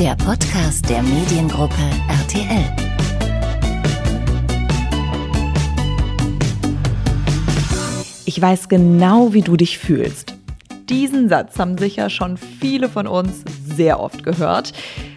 [0.00, 1.74] der Podcast der Mediengruppe
[2.08, 2.64] RTL.
[8.24, 10.32] Ich weiß genau, wie du dich fühlst.
[10.88, 14.72] Diesen Satz haben sicher schon viele von uns sehr oft gehört.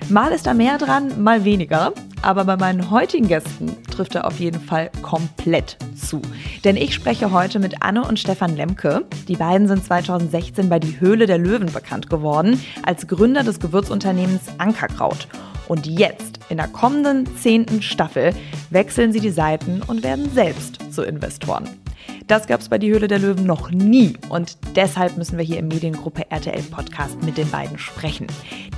[0.10, 1.94] Mal ist da mehr dran, mal weniger.
[2.24, 6.22] Aber bei meinen heutigen Gästen trifft er auf jeden Fall komplett zu.
[6.64, 9.04] Denn ich spreche heute mit Anne und Stefan Lemke.
[9.28, 14.44] Die beiden sind 2016 bei Die Höhle der Löwen bekannt geworden, als Gründer des Gewürzunternehmens
[14.58, 15.28] Ankerkraut.
[15.68, 18.34] Und jetzt, in der kommenden zehnten Staffel,
[18.70, 21.83] wechseln sie die Seiten und werden selbst zu Investoren.
[22.28, 25.60] Das gab es bei Die Höhle der Löwen noch nie und deshalb müssen wir hier
[25.60, 28.28] im Mediengruppe RTL Podcast mit den beiden sprechen.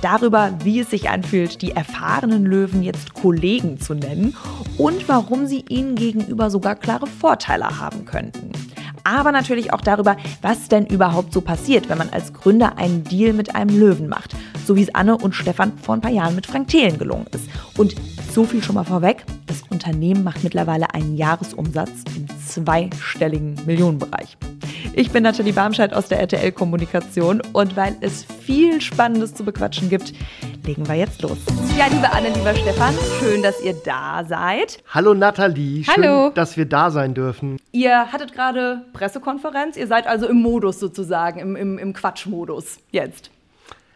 [0.02, 4.36] Darüber, wie es sich anfühlt, die erfahrenen Löwen jetzt Kollegen zu nennen
[4.78, 8.50] und warum sie ihnen gegenüber sogar klare Vorteile haben könnten
[9.06, 13.32] aber natürlich auch darüber, was denn überhaupt so passiert, wenn man als Gründer einen Deal
[13.32, 14.34] mit einem Löwen macht.
[14.66, 17.48] So wie es Anne und Stefan vor ein paar Jahren mit Frank Thelen gelungen ist.
[17.78, 17.94] Und
[18.32, 24.36] so viel schon mal vorweg, das Unternehmen macht mittlerweile einen Jahresumsatz im zweistelligen Millionenbereich.
[24.92, 29.88] Ich bin Nathalie Barmscheid aus der RTL Kommunikation und weil es viel Spannendes zu bequatschen
[29.90, 30.12] gibt,
[30.64, 31.38] legen wir jetzt los.
[31.78, 34.82] Ja, liebe Anne, lieber Stefan, schön, dass ihr da seid.
[34.92, 36.30] Hallo Nathalie, schön, Hallo.
[36.30, 37.58] dass wir da sein dürfen.
[37.72, 43.30] Ihr hattet gerade Pressekonferenz, ihr seid also im Modus sozusagen, im, im, im Quatschmodus jetzt.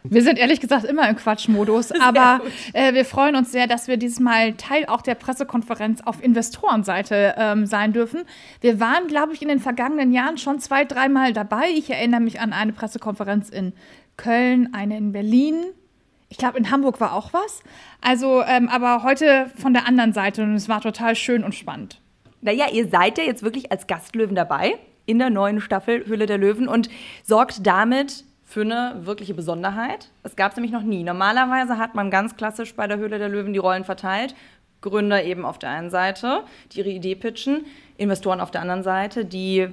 [0.03, 2.41] Wir sind ehrlich gesagt immer im Quatschmodus, aber
[2.73, 7.35] äh, wir freuen uns sehr, dass wir dieses Mal Teil auch der Pressekonferenz auf Investorenseite
[7.37, 8.23] ähm, sein dürfen.
[8.61, 11.69] Wir waren, glaube ich, in den vergangenen Jahren schon zwei, dreimal dabei.
[11.75, 13.73] Ich erinnere mich an eine Pressekonferenz in
[14.17, 15.65] Köln, eine in Berlin.
[16.29, 17.61] Ich glaube, in Hamburg war auch was.
[18.01, 22.01] Also, ähm, aber heute von der anderen Seite und es war total schön und spannend.
[22.41, 26.37] Naja, ihr seid ja jetzt wirklich als Gastlöwen dabei in der neuen Staffel Höhle der
[26.37, 26.89] Löwen und
[27.23, 30.09] sorgt damit für eine wirkliche Besonderheit.
[30.23, 31.03] Es gab es nämlich noch nie.
[31.03, 34.35] Normalerweise hat man ganz klassisch bei der Höhle der Löwen die Rollen verteilt.
[34.81, 37.65] Gründer eben auf der einen Seite, die ihre Idee pitchen,
[37.97, 39.69] Investoren auf der anderen Seite, die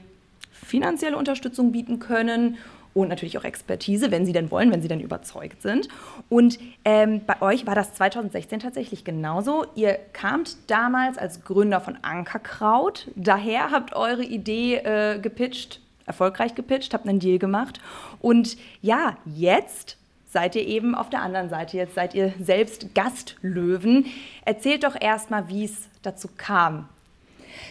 [0.52, 2.56] finanzielle Unterstützung bieten können
[2.94, 5.88] und natürlich auch Expertise, wenn sie denn wollen, wenn sie denn überzeugt sind.
[6.28, 9.66] Und ähm, bei euch war das 2016 tatsächlich genauso.
[9.74, 16.92] Ihr kamt damals als Gründer von Ankerkraut, daher habt eure Idee äh, gepitcht erfolgreich gepitcht,
[16.94, 17.80] habt einen Deal gemacht.
[18.20, 19.96] Und ja, jetzt
[20.30, 21.76] seid ihr eben auf der anderen Seite.
[21.76, 24.06] Jetzt seid ihr selbst Gastlöwen.
[24.44, 26.88] Erzählt doch erstmal, wie es dazu kam,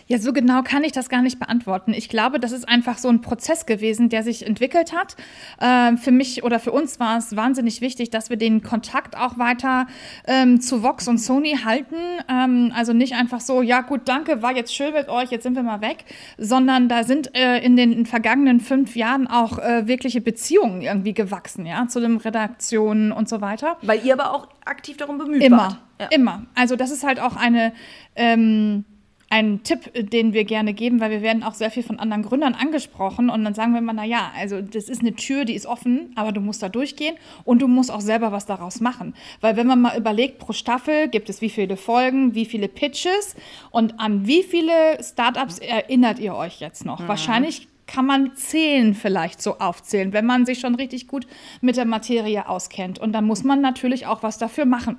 [0.07, 1.93] ja, so genau kann ich das gar nicht beantworten.
[1.93, 5.15] Ich glaube, das ist einfach so ein Prozess gewesen, der sich entwickelt hat.
[5.61, 9.37] Ähm, für mich oder für uns war es wahnsinnig wichtig, dass wir den Kontakt auch
[9.37, 9.87] weiter
[10.25, 11.95] ähm, zu Vox und Sony halten.
[12.29, 15.55] Ähm, also nicht einfach so, ja gut, danke, war jetzt schön mit euch, jetzt sind
[15.55, 16.05] wir mal weg,
[16.37, 21.65] sondern da sind äh, in den vergangenen fünf Jahren auch äh, wirkliche Beziehungen irgendwie gewachsen,
[21.65, 23.77] ja, zu den Redaktionen und so weiter.
[23.81, 25.77] Weil ihr aber auch aktiv darum bemüht immer, wart.
[25.99, 26.07] Ja.
[26.11, 26.45] Immer.
[26.55, 27.73] Also das ist halt auch eine
[28.15, 28.85] ähm,
[29.29, 32.53] ein Tipp, den wir gerne geben, weil wir werden auch sehr viel von anderen Gründern
[32.53, 36.13] angesprochen und dann sagen wir immer, naja, also das ist eine Tür, die ist offen,
[36.15, 39.13] aber du musst da durchgehen und du musst auch selber was daraus machen.
[39.41, 43.35] Weil wenn man mal überlegt, pro Staffel gibt es wie viele Folgen, wie viele Pitches
[43.69, 47.01] und an wie viele Startups erinnert ihr euch jetzt noch?
[47.01, 47.07] Mhm.
[47.09, 51.27] Wahrscheinlich kann man zählen vielleicht so aufzählen, wenn man sich schon richtig gut
[51.61, 52.99] mit der Materie auskennt.
[52.99, 54.97] Und dann muss man natürlich auch was dafür machen.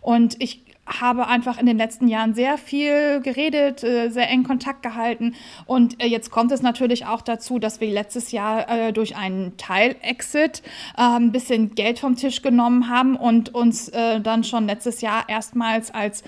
[0.00, 4.82] Und ich habe einfach in den letzten Jahren sehr viel geredet, äh, sehr eng Kontakt
[4.82, 5.34] gehalten.
[5.66, 9.56] Und äh, jetzt kommt es natürlich auch dazu, dass wir letztes Jahr äh, durch einen
[9.56, 10.62] Teil-Exit
[10.94, 16.22] ein bisschen Geld vom Tisch genommen haben und uns dann schon letztes Jahr erstmals als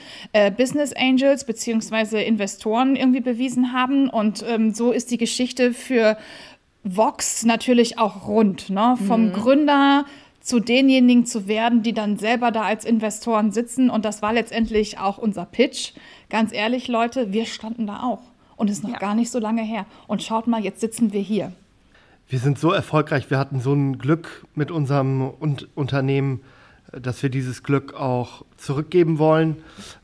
[0.56, 2.24] Business Angels bzw.
[2.24, 4.08] Investoren irgendwie bewiesen haben.
[4.08, 6.16] Und ähm, so ist die Geschichte für
[6.84, 8.70] Vox natürlich auch rund.
[8.70, 8.96] Ne?
[9.06, 9.32] Vom mhm.
[9.32, 10.04] Gründer
[10.50, 13.88] zu denjenigen zu werden, die dann selber da als Investoren sitzen.
[13.88, 15.92] Und das war letztendlich auch unser Pitch.
[16.28, 18.22] Ganz ehrlich, Leute, wir standen da auch.
[18.56, 18.98] Und es ist noch ja.
[18.98, 19.86] gar nicht so lange her.
[20.08, 21.52] Und schaut mal, jetzt sitzen wir hier.
[22.28, 23.30] Wir sind so erfolgreich.
[23.30, 25.30] Wir hatten so ein Glück mit unserem
[25.74, 26.40] Unternehmen
[26.92, 29.58] dass wir dieses Glück auch zurückgeben wollen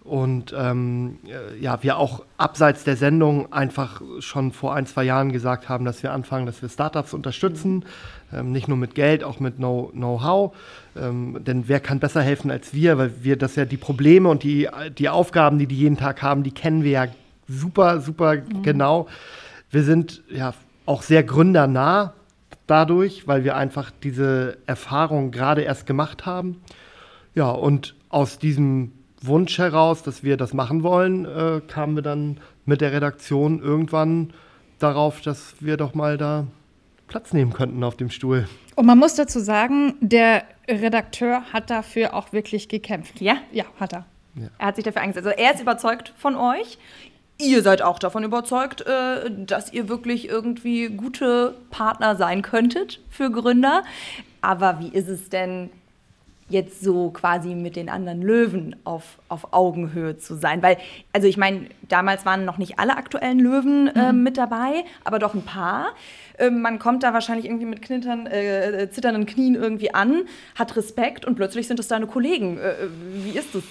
[0.05, 1.19] und ähm,
[1.61, 6.03] ja, wir auch abseits der Sendung einfach schon vor ein, zwei Jahren gesagt haben, dass
[6.03, 7.85] wir anfangen, dass wir Startups unterstützen,
[8.33, 10.55] ähm, nicht nur mit Geld, auch mit Know-how.
[10.97, 14.43] Ähm, denn wer kann besser helfen als wir, weil wir das ja die Probleme und
[14.43, 17.07] die, die Aufgaben, die die jeden Tag haben, die kennen wir ja
[17.49, 18.63] super, super mhm.
[18.63, 19.09] genau.
[19.71, 20.55] Wir sind ja
[20.87, 22.15] auch sehr gründernah
[22.67, 26.61] dadurch, weil wir einfach diese Erfahrung gerade erst gemacht haben.
[27.35, 32.39] Ja, und aus diesem Wunsch heraus, dass wir das machen wollen, äh, kamen wir dann
[32.65, 34.33] mit der Redaktion irgendwann
[34.79, 36.47] darauf, dass wir doch mal da
[37.09, 38.49] Platz nehmen könnten auf dem Stuhl.
[38.75, 43.21] Und man muss dazu sagen, der Redakteur hat dafür auch wirklich gekämpft.
[43.21, 43.37] Ja?
[43.53, 44.07] Ja, hat er.
[44.59, 45.27] Er hat sich dafür eingesetzt.
[45.27, 46.79] Also er ist überzeugt von euch.
[47.39, 53.31] Ihr seid auch davon überzeugt, äh, dass ihr wirklich irgendwie gute Partner sein könntet für
[53.31, 53.83] Gründer.
[54.41, 55.71] Aber wie ist es denn
[56.49, 60.63] jetzt so quasi mit den anderen Löwen auf, auf Augenhöhe zu sein?
[60.63, 60.79] Weil,
[61.13, 65.35] also ich meine, damals waren noch nicht alle aktuellen Löwen äh, mit dabei, aber doch
[65.35, 65.89] ein paar.
[66.39, 70.23] Ähm, man kommt da wahrscheinlich irgendwie mit knittern, äh, zitternden Knien irgendwie an,
[70.55, 72.59] hat Respekt und plötzlich sind es deine Kollegen.
[72.59, 72.75] Äh,
[73.25, 73.63] wie ist das?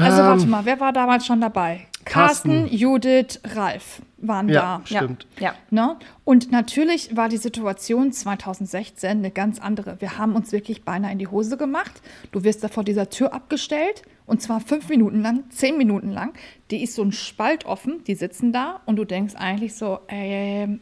[0.00, 1.86] Also Ähm, warte mal, wer war damals schon dabei?
[2.04, 2.76] Carsten, Carsten.
[2.76, 4.86] Judith, Ralf waren Ja, da.
[4.86, 5.26] stimmt.
[5.40, 5.54] Ja.
[5.70, 5.96] Ne?
[6.24, 10.00] Und natürlich war die Situation 2016 eine ganz andere.
[10.00, 12.02] Wir haben uns wirklich beinahe in die Hose gemacht.
[12.32, 16.32] Du wirst da vor dieser Tür abgestellt und zwar fünf Minuten lang, zehn Minuten lang.
[16.70, 20.80] Die ist so ein Spalt offen, die sitzen da und du denkst eigentlich so, ähm,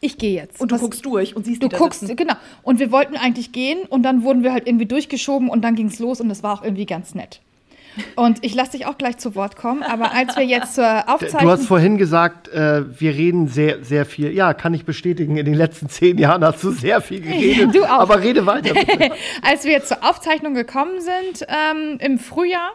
[0.00, 0.60] ich gehe jetzt.
[0.60, 2.14] Und du Was- guckst durch und siehst Du guckst, sitzen.
[2.16, 2.34] genau.
[2.62, 5.88] Und wir wollten eigentlich gehen und dann wurden wir halt irgendwie durchgeschoben und dann ging
[5.88, 7.40] es los und es war auch irgendwie ganz nett.
[8.16, 11.08] Und ich lasse dich auch gleich zu Wort kommen, aber als wir jetzt zur Du
[11.08, 11.50] Aufzeichnung.
[11.50, 14.32] hast vorhin gesagt, äh, wir reden sehr, sehr viel.
[14.32, 15.36] Ja, kann ich bestätigen.
[15.36, 17.74] In den letzten zehn Jahren hast du sehr viel geredet.
[17.74, 18.00] Du auch.
[18.00, 18.74] Aber rede weiter.
[18.74, 19.10] Bitte.
[19.42, 22.72] Als wir jetzt zur Aufzeichnung gekommen sind ähm, im Frühjahr,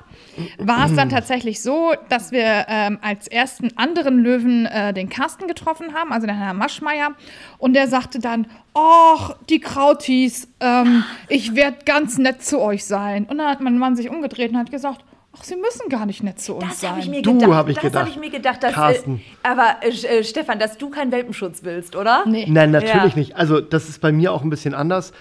[0.57, 5.47] war es dann tatsächlich so, dass wir ähm, als ersten anderen Löwen äh, den Carsten
[5.47, 7.09] getroffen haben, also den Herrn Maschmeyer.
[7.57, 13.25] Und der sagte dann, ach, die Krautis, ähm, ich werde ganz nett zu euch sein.
[13.25, 15.03] Und dann hat mein Mann sich umgedreht und hat gesagt,
[15.37, 16.91] ach, sie müssen gar nicht nett zu uns Das sein.
[16.91, 17.51] habe ich mir Du, gedacht.
[17.51, 18.01] hab ich das gedacht.
[18.01, 18.63] habe ich mir gedacht.
[18.63, 19.21] Dass, äh, Carsten.
[19.43, 22.23] aber äh, Sch- äh, Stefan, dass du keinen Welpenschutz willst, oder?
[22.27, 22.45] nee.
[22.47, 23.19] Nein, natürlich Ja.
[23.19, 23.35] nicht.
[23.35, 25.11] Also, das ist bei mir auch ein bisschen anders.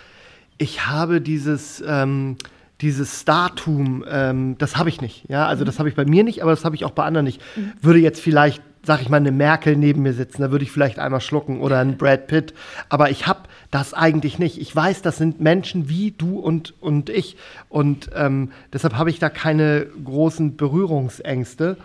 [0.59, 2.37] Ich habe dieses, ähm,
[2.81, 5.25] dieses Startum, ähm, das habe ich nicht.
[5.29, 7.25] Ja, also das habe ich bei mir nicht, aber das habe ich auch bei anderen
[7.25, 7.41] nicht.
[7.81, 10.99] Würde jetzt vielleicht, sag ich mal, eine Merkel neben mir sitzen, da würde ich vielleicht
[10.99, 12.53] einmal schlucken oder ein Brad Pitt.
[12.89, 13.41] Aber ich habe
[13.71, 14.61] das eigentlich nicht.
[14.61, 17.37] Ich weiß, das sind Menschen wie du und, und ich.
[17.69, 21.77] Und ähm, deshalb habe ich da keine großen Berührungsängste.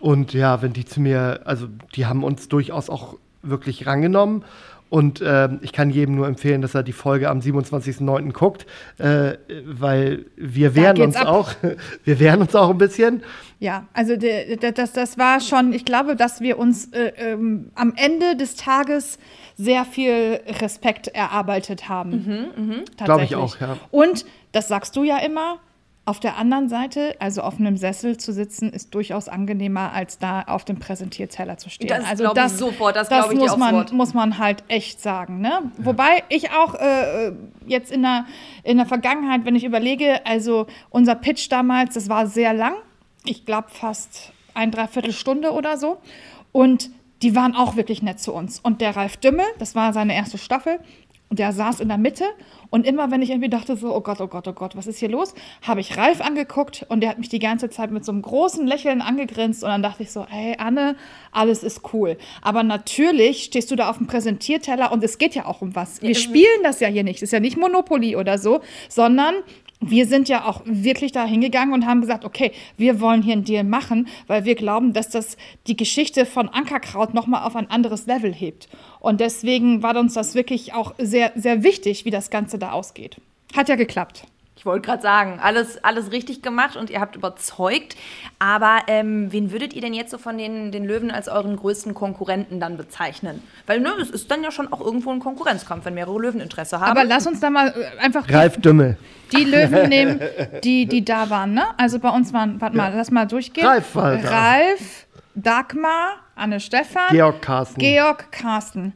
[0.00, 4.44] Und ja, wenn die zu mir, also die haben uns durchaus auch wirklich rangenommen.
[4.90, 8.32] Und ähm, ich kann jedem nur empfehlen, dass er die Folge am 27.09.
[8.32, 8.66] guckt,
[8.98, 9.34] äh,
[9.64, 11.28] weil wir wehren uns ab.
[11.28, 11.52] auch.
[12.04, 13.22] Wir wehren uns auch ein bisschen.
[13.60, 17.70] Ja, also de, de, das, das war schon, ich glaube, dass wir uns äh, ähm,
[17.74, 19.18] am Ende des Tages
[19.56, 22.84] sehr viel Respekt erarbeitet haben.
[22.96, 23.04] Tatsächlich.
[23.04, 23.76] Glaube ich auch, ja.
[23.90, 25.58] Und das sagst du ja immer.
[26.06, 30.42] Auf der anderen Seite, also auf einem Sessel zu sitzen, ist durchaus angenehmer, als da
[30.42, 31.88] auf dem Präsentierteller zu stehen.
[31.88, 35.40] Das also ich sofort, das dir muss man, muss man halt echt sagen.
[35.40, 35.70] Ne?
[35.76, 37.32] Wobei ich auch äh,
[37.66, 38.24] jetzt in der,
[38.64, 42.74] in der Vergangenheit, wenn ich überlege, also unser Pitch damals, das war sehr lang.
[43.24, 45.98] Ich glaube fast ein Dreiviertelstunde oder so.
[46.50, 46.90] Und
[47.22, 48.58] die waren auch wirklich nett zu uns.
[48.58, 50.80] Und der Ralf Dümmel, das war seine erste Staffel,
[51.30, 52.24] und der saß in der Mitte.
[52.70, 54.98] Und immer, wenn ich irgendwie dachte, so, oh Gott, oh Gott, oh Gott, was ist
[54.98, 58.12] hier los, habe ich Ralf angeguckt und der hat mich die ganze Zeit mit so
[58.12, 59.62] einem großen Lächeln angegrinst.
[59.62, 60.96] Und dann dachte ich so, hey, Anne,
[61.32, 62.16] alles ist cool.
[62.42, 66.02] Aber natürlich stehst du da auf dem Präsentierteller und es geht ja auch um was.
[66.02, 67.22] Wir spielen das ja hier nicht.
[67.22, 69.34] Das ist ja nicht Monopoly oder so, sondern
[69.80, 73.44] wir sind ja auch wirklich da hingegangen und haben gesagt, okay, wir wollen hier einen
[73.44, 75.36] Deal machen, weil wir glauben, dass das
[75.66, 78.68] die Geschichte von Ankerkraut nochmal auf ein anderes Level hebt.
[79.00, 83.16] Und deswegen war uns das wirklich auch sehr, sehr wichtig, wie das Ganze da ausgeht.
[83.56, 84.26] Hat ja geklappt.
[84.60, 87.96] Ich wollte gerade sagen, alles, alles richtig gemacht und ihr habt überzeugt.
[88.38, 91.94] Aber ähm, wen würdet ihr denn jetzt so von den, den Löwen als euren größten
[91.94, 93.42] Konkurrenten dann bezeichnen?
[93.66, 96.78] Weil ne, es ist dann ja schon auch irgendwo ein Konkurrenzkampf, wenn mehrere Löwen Interesse
[96.78, 96.90] haben.
[96.90, 98.98] Aber lass uns da mal äh, einfach Ralf Dümmel.
[99.32, 100.20] die Löwen nehmen,
[100.62, 101.54] die, die da waren.
[101.54, 101.64] Ne?
[101.78, 103.66] Also bei uns waren, warte mal, lass mal durchgehen.
[103.66, 104.28] Ralf war da.
[104.28, 107.80] Ralf, Dagmar, Anne Stefan, Georg Carsten.
[107.80, 108.92] Georg Carsten.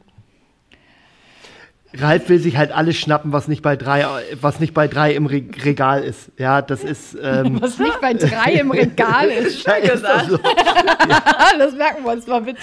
[1.97, 4.05] Ralf will sich halt alles schnappen, was nicht bei drei,
[4.39, 6.31] was nicht bei drei im Re Regal ist.
[6.37, 7.17] Ja, das ist.
[7.21, 9.63] Ähm, Was nicht bei drei im Regal ist.
[9.67, 10.39] ja, ist das so.
[11.57, 12.59] Das merken wir uns mal bitte.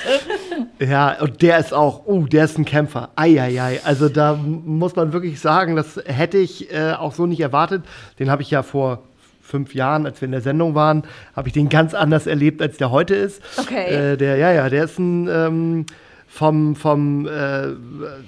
[0.78, 3.10] Ja, und der ist auch, oh, der ist ein Kämpfer.
[3.16, 3.80] Eieiei.
[3.84, 7.84] Also da muss man wirklich sagen, das hätte ich äh, auch so nicht erwartet.
[8.18, 9.02] Den habe ich ja vor
[9.40, 11.04] fünf Jahren, als wir in der Sendung waren,
[11.36, 13.42] habe ich den ganz anders erlebt, als der heute ist.
[13.58, 14.12] Okay.
[14.12, 15.86] Äh, der, ja, ja, der ist ein ähm,
[16.32, 17.30] vom, vom, äh,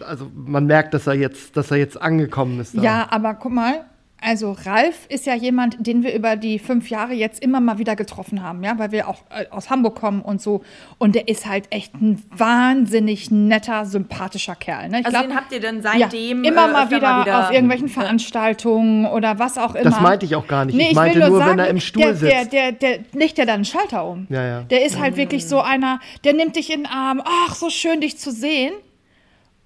[0.04, 2.76] also man merkt, dass er jetzt, dass er jetzt angekommen ist.
[2.76, 2.82] Da.
[2.82, 3.87] Ja, aber guck mal,
[4.25, 7.95] also Ralf ist ja jemand, den wir über die fünf Jahre jetzt immer mal wieder
[7.95, 10.62] getroffen haben, ja, weil wir auch äh, aus Hamburg kommen und so.
[10.99, 14.88] Und der ist halt echt ein wahnsinnig netter, sympathischer Kerl.
[14.88, 15.00] Ne?
[15.00, 17.52] Ich also glaub, den habt ihr dann ja, seitdem immer äh, mal, öfter wieder auf
[17.52, 19.85] irgendwelchen Veranstaltungen oder was auch immer.
[19.85, 20.75] Das meinte ich auch gar nicht.
[20.75, 22.52] Nee, ich ich meinte will nur, nur wenn sagen, er im Stuhl der, sitzt.
[22.52, 24.26] Der, der, der legt ja dann einen Schalter um.
[24.31, 24.61] Ja, ja.
[24.62, 28.00] Der ist halt wirklich so einer, der nimmt dich in den Arm, ach, so schön
[28.00, 28.73] dich zu sehen.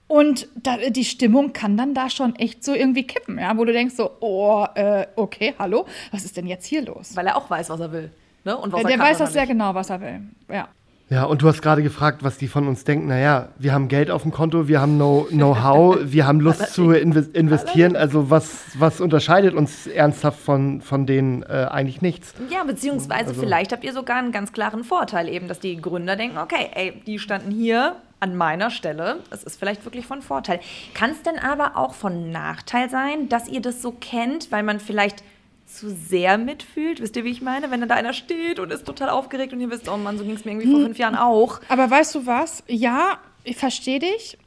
[0.09, 3.73] Und da, die Stimmung kann dann da schon echt so irgendwie kippen, ja, wo du
[3.73, 7.15] denkst so, oh, äh, okay, hallo, was ist denn jetzt hier los?
[7.15, 8.11] Weil er auch weiß, was er will.
[8.45, 8.57] Ne?
[8.57, 10.21] Und was Der, er der kann weiß das sehr genau, was er will.
[10.51, 10.69] Ja.
[11.11, 13.07] Ja, und du hast gerade gefragt, was die von uns denken.
[13.09, 16.91] Naja, wir haben Geld auf dem Konto, wir haben Know- Know-how, wir haben Lust zu
[16.91, 17.97] inve- investieren.
[17.97, 22.35] Also was, was unterscheidet uns ernsthaft von, von denen äh, eigentlich nichts?
[22.51, 26.15] Ja, beziehungsweise Also- vielleicht habt ihr sogar einen ganz klaren Vorteil eben, dass die Gründer
[26.17, 29.23] denken, okay, ey, die standen hier an meiner Stelle.
[29.31, 30.61] Es ist vielleicht wirklich von Vorteil.
[30.95, 34.81] Kann es denn aber auch von Nachteil sein, dass ihr das so kennt, weil man
[34.81, 35.23] vielleicht
[35.67, 37.01] zu sehr mitfühlt?
[37.01, 37.71] Wisst ihr, wie ich meine?
[37.71, 40.25] Wenn dann da einer steht und ist total aufgeregt und ihr wisst, oh Mann, so
[40.25, 41.61] ging es mir irgendwie vor fünf Jahren auch.
[41.69, 42.65] Aber weißt du was?
[42.67, 44.39] Ja, ich verstehe dich.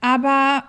[0.00, 0.64] Aber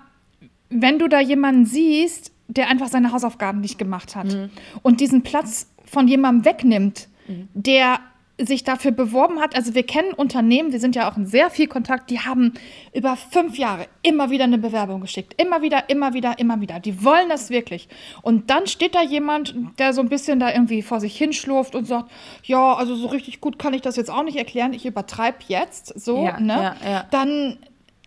[0.70, 4.36] wenn du da jemanden siehst, der einfach seine Hausaufgaben nicht gemacht hat
[4.82, 7.10] und diesen Platz von jemandem wegnimmt,
[7.54, 8.00] der
[8.40, 11.68] sich dafür beworben hat, also wir kennen Unternehmen, wir sind ja auch in sehr viel
[11.68, 12.54] Kontakt, die haben
[12.94, 15.34] über fünf Jahre immer wieder eine Bewerbung geschickt.
[15.42, 16.80] Immer wieder, immer wieder, immer wieder.
[16.80, 17.90] Die wollen das wirklich.
[18.22, 21.86] Und dann steht da jemand, der so ein bisschen da irgendwie vor sich hinschlurft und
[21.86, 22.12] sagt,
[22.44, 26.00] ja, also so richtig gut kann ich das jetzt auch nicht erklären, ich übertreibe jetzt
[26.00, 26.76] so, Ja, ne?
[26.84, 27.06] ja, ja.
[27.12, 27.58] Dann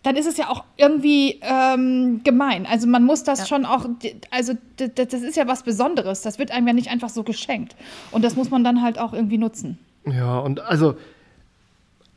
[0.03, 2.65] dann ist es ja auch irgendwie ähm, gemein.
[2.65, 3.47] Also man muss das Ja.
[3.47, 3.85] schon auch,
[4.31, 6.23] also das ist ja was Besonderes.
[6.23, 7.77] Das wird einem ja nicht einfach so geschenkt.
[8.11, 9.79] Und das muss man dann halt auch irgendwie nutzen.
[10.07, 10.97] Ja, und also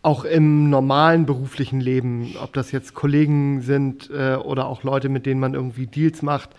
[0.01, 5.25] auch im normalen beruflichen Leben, ob das jetzt Kollegen sind äh, oder auch Leute, mit
[5.25, 6.49] denen man irgendwie Deals macht,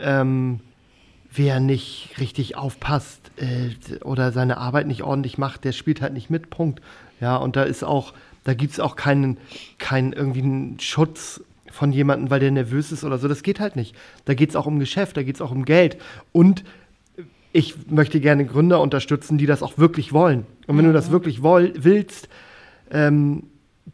[0.00, 0.60] ähm,
[1.32, 6.28] wer nicht richtig aufpasst äh, oder seine Arbeit nicht ordentlich macht, der spielt halt nicht
[6.28, 6.82] mit, Punkt.
[7.20, 9.38] Ja, und da ist auch, da gibt es auch keinen,
[9.78, 13.28] keinen irgendwie einen Schutz von jemandem, weil der nervös ist oder so.
[13.28, 13.94] Das geht halt nicht.
[14.24, 15.98] Da geht es auch um Geschäft, da geht es auch um Geld.
[16.32, 16.64] Und
[17.52, 20.46] ich möchte gerne Gründer unterstützen, die das auch wirklich wollen.
[20.66, 22.28] Und wenn du das wirklich woll willst,
[22.90, 23.44] ähm,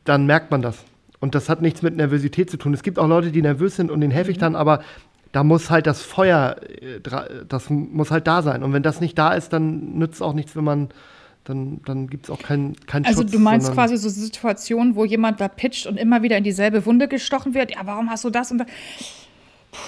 [0.05, 0.79] dann merkt man das.
[1.21, 2.75] Und das hat nichts mit Nervosität zu tun.
[2.75, 4.83] Es gibt auch Leute, die nervös sind und denen helfe ich dann, aber
[5.33, 7.01] da muss halt das Feuer, äh,
[7.49, 8.63] das muss halt da sein.
[8.63, 10.89] Und wenn das nicht da ist, dann nützt es auch nichts, wenn man,
[11.45, 13.33] dann, dann gibt es auch keinen keinen Also Schutz.
[13.33, 17.09] du meinst quasi so Situationen, wo jemand da pitcht und immer wieder in dieselbe Wunde
[17.09, 17.71] gestochen wird.
[17.73, 18.67] Ja, warum hast du das und das?
[19.73, 19.79] Ja,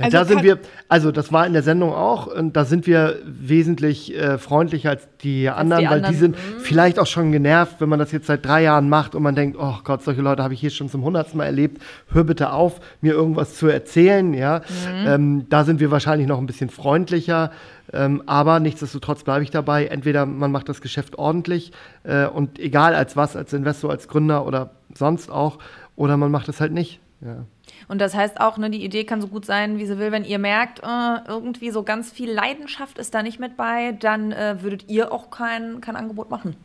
[0.00, 3.16] Also da sind wir, also das war in der Sendung auch, und da sind wir
[3.24, 7.88] wesentlich äh, freundlicher als die anderen, weil anderen, die sind vielleicht auch schon genervt, wenn
[7.88, 10.54] man das jetzt seit drei Jahren macht und man denkt, oh Gott, solche Leute habe
[10.54, 14.62] ich hier schon zum hundertsten Mal erlebt, hör bitte auf, mir irgendwas zu erzählen, ja.
[15.06, 17.50] Ähm, da sind wir wahrscheinlich noch ein bisschen freundlicher,
[17.92, 21.72] ähm, aber nichtsdestotrotz bleibe ich dabei, entweder man macht das Geschäft ordentlich
[22.04, 25.58] äh, und egal als was, als Investor, als Gründer oder sonst auch,
[25.96, 27.44] oder man macht es halt nicht, ja.
[27.88, 30.12] Und das heißt auch, ne, die Idee kann so gut sein, wie sie will.
[30.12, 34.32] Wenn ihr merkt, äh, irgendwie so ganz viel Leidenschaft ist da nicht mit bei, dann
[34.32, 36.56] äh, würdet ihr auch kein, kein Angebot machen.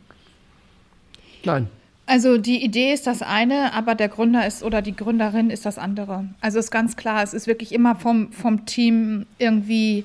[1.44, 1.68] Nein.
[2.06, 5.76] Also die Idee ist das eine, aber der Gründer ist oder die Gründerin ist das
[5.76, 6.26] andere.
[6.40, 10.04] Also ist ganz klar, es ist wirklich immer vom, vom Team irgendwie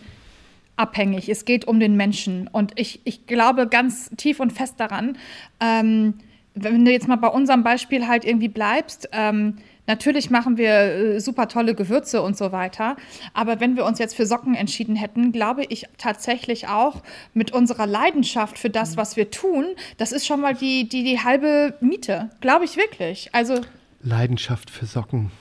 [0.78, 1.30] abhängig.
[1.30, 2.48] Es geht um den Menschen.
[2.48, 5.16] Und ich, ich glaube ganz tief und fest daran,
[5.60, 6.16] ähm,
[6.56, 9.58] wenn du jetzt mal bei unserem Beispiel halt irgendwie bleibst, ähm,
[9.88, 10.70] Natürlich machen wir
[11.16, 12.96] äh, super tolle Gewürze und so weiter.
[13.34, 16.98] Aber wenn wir uns jetzt für Socken entschieden hätten, glaube ich tatsächlich auch
[17.34, 19.66] mit unserer Leidenschaft für das, was wir tun,
[19.98, 22.30] das ist schon mal die, die, die halbe Miete.
[22.42, 23.30] Glaube ich wirklich.
[23.34, 23.56] Also,
[24.04, 25.32] Leidenschaft für Socken.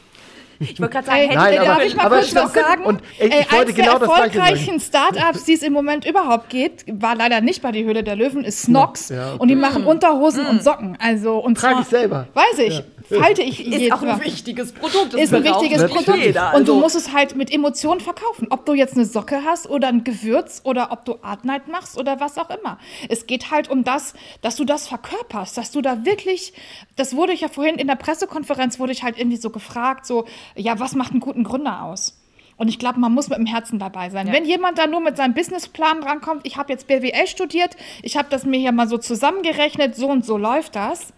[0.62, 2.84] Ich wollte gerade sagen, Ey, Nein, aber- darf ich mal aber kurz was sagen?
[2.84, 6.84] Und ich- ich Ey, wollte genau der erfolgreichen Startups, die es im Moment überhaupt geht,
[6.86, 9.08] war leider nicht bei die Höhle der Löwen, ist Snox.
[9.08, 9.38] Ja, okay.
[9.40, 10.98] Und die machen Unterhosen und Socken.
[11.00, 12.28] Also, und Trage zwar, ich selber.
[12.34, 12.82] Weiß ich.
[13.18, 15.14] Falte ich ist jeden auch ein wichtiges Produkt.
[15.14, 16.18] ist ein wichtiges Produkt.
[16.18, 16.54] jeder.
[16.54, 18.46] Und du Also- musst es halt mit Emotionen verkaufen.
[18.50, 21.98] Ob du jetzt eine Socke hast oder ein Gewürz oder ob du Art Night machst
[21.98, 22.78] oder was auch immer.
[23.08, 26.52] Es geht halt um das, dass du das verkörperst, dass du da wirklich,
[26.96, 30.24] das wurde ich ja vorhin in der Pressekonferenz, wurde ich halt irgendwie so gefragt, so,
[30.56, 32.16] ja, was macht einen guten Gründer aus?
[32.56, 34.26] Und ich glaube, man muss mit dem Herzen dabei sein.
[34.26, 34.34] Ja.
[34.34, 38.28] Wenn jemand da nur mit seinem Businessplan rankommt, ich habe jetzt BWL studiert, ich habe
[38.28, 41.14] das mir hier mal so zusammengerechnet, so und so läuft das.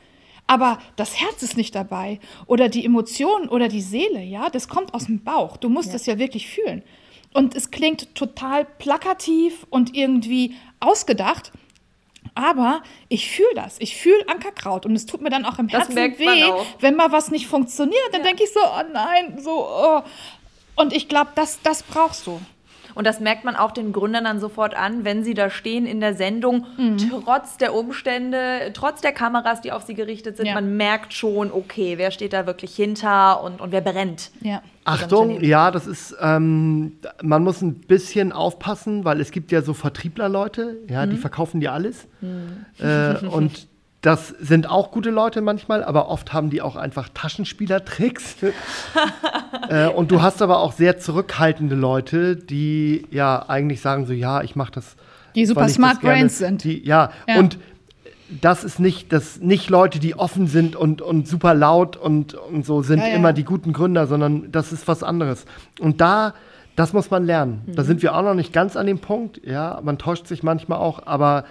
[0.52, 2.20] Aber das Herz ist nicht dabei.
[2.44, 5.56] Oder die Emotionen oder die Seele, ja, das kommt aus dem Bauch.
[5.56, 6.82] Du musst es ja wirklich fühlen.
[7.32, 11.52] Und es klingt total plakativ und irgendwie ausgedacht.
[12.34, 13.76] Aber ich fühle das.
[13.78, 14.84] Ich fühle Ankerkraut.
[14.84, 16.66] Und es tut mir dann auch im Herzen weh, auch.
[16.80, 18.12] wenn mal was nicht funktioniert.
[18.12, 19.66] Dann denke ich so, oh nein, so.
[19.66, 20.02] Oh.
[20.76, 22.42] Und ich glaube, das, das brauchst du.
[22.94, 26.00] Und das merkt man auch den Gründern dann sofort an, wenn sie da stehen in
[26.00, 26.96] der Sendung, Mhm.
[27.24, 30.46] trotz der Umstände, trotz der Kameras, die auf sie gerichtet sind.
[30.46, 30.54] Ja.
[30.54, 34.30] Man merkt schon, okay, wer steht da wirklich hinter und, und wer brennt.
[34.42, 34.62] Ja.
[34.84, 39.74] Achtung, ja, das ist, ähm, man muss ein bisschen aufpassen, weil es gibt ja so
[39.74, 41.10] Vertrieblerleute, ja, Mhm.
[41.10, 42.08] die verkaufen dir alles.
[42.78, 43.68] Äh, und
[44.02, 48.36] das sind auch gute Leute manchmal, aber oft haben die auch einfach Taschenspielertricks.
[49.68, 54.42] äh, und du hast aber auch sehr zurückhaltende Leute, die ja eigentlich sagen so, ja,
[54.42, 54.96] ich mache das.
[55.36, 56.64] Die super smart brains sind.
[56.64, 57.12] Die, ja.
[57.28, 57.38] Ja.
[57.38, 57.58] und
[58.40, 62.66] das ist nicht, das nicht Leute, die offen sind und, und super laut und, und
[62.66, 63.14] so sind Ja, ja.
[63.14, 65.44] immer die guten Gründer, sondern das ist was anderes.
[65.78, 66.34] Und da,
[66.74, 67.62] das muss man lernen.
[67.66, 67.74] Mhm.
[67.76, 69.40] Da sind wir auch noch nicht ganz an dem Punkt.
[69.44, 71.44] Ja, man täuscht sich manchmal auch, aber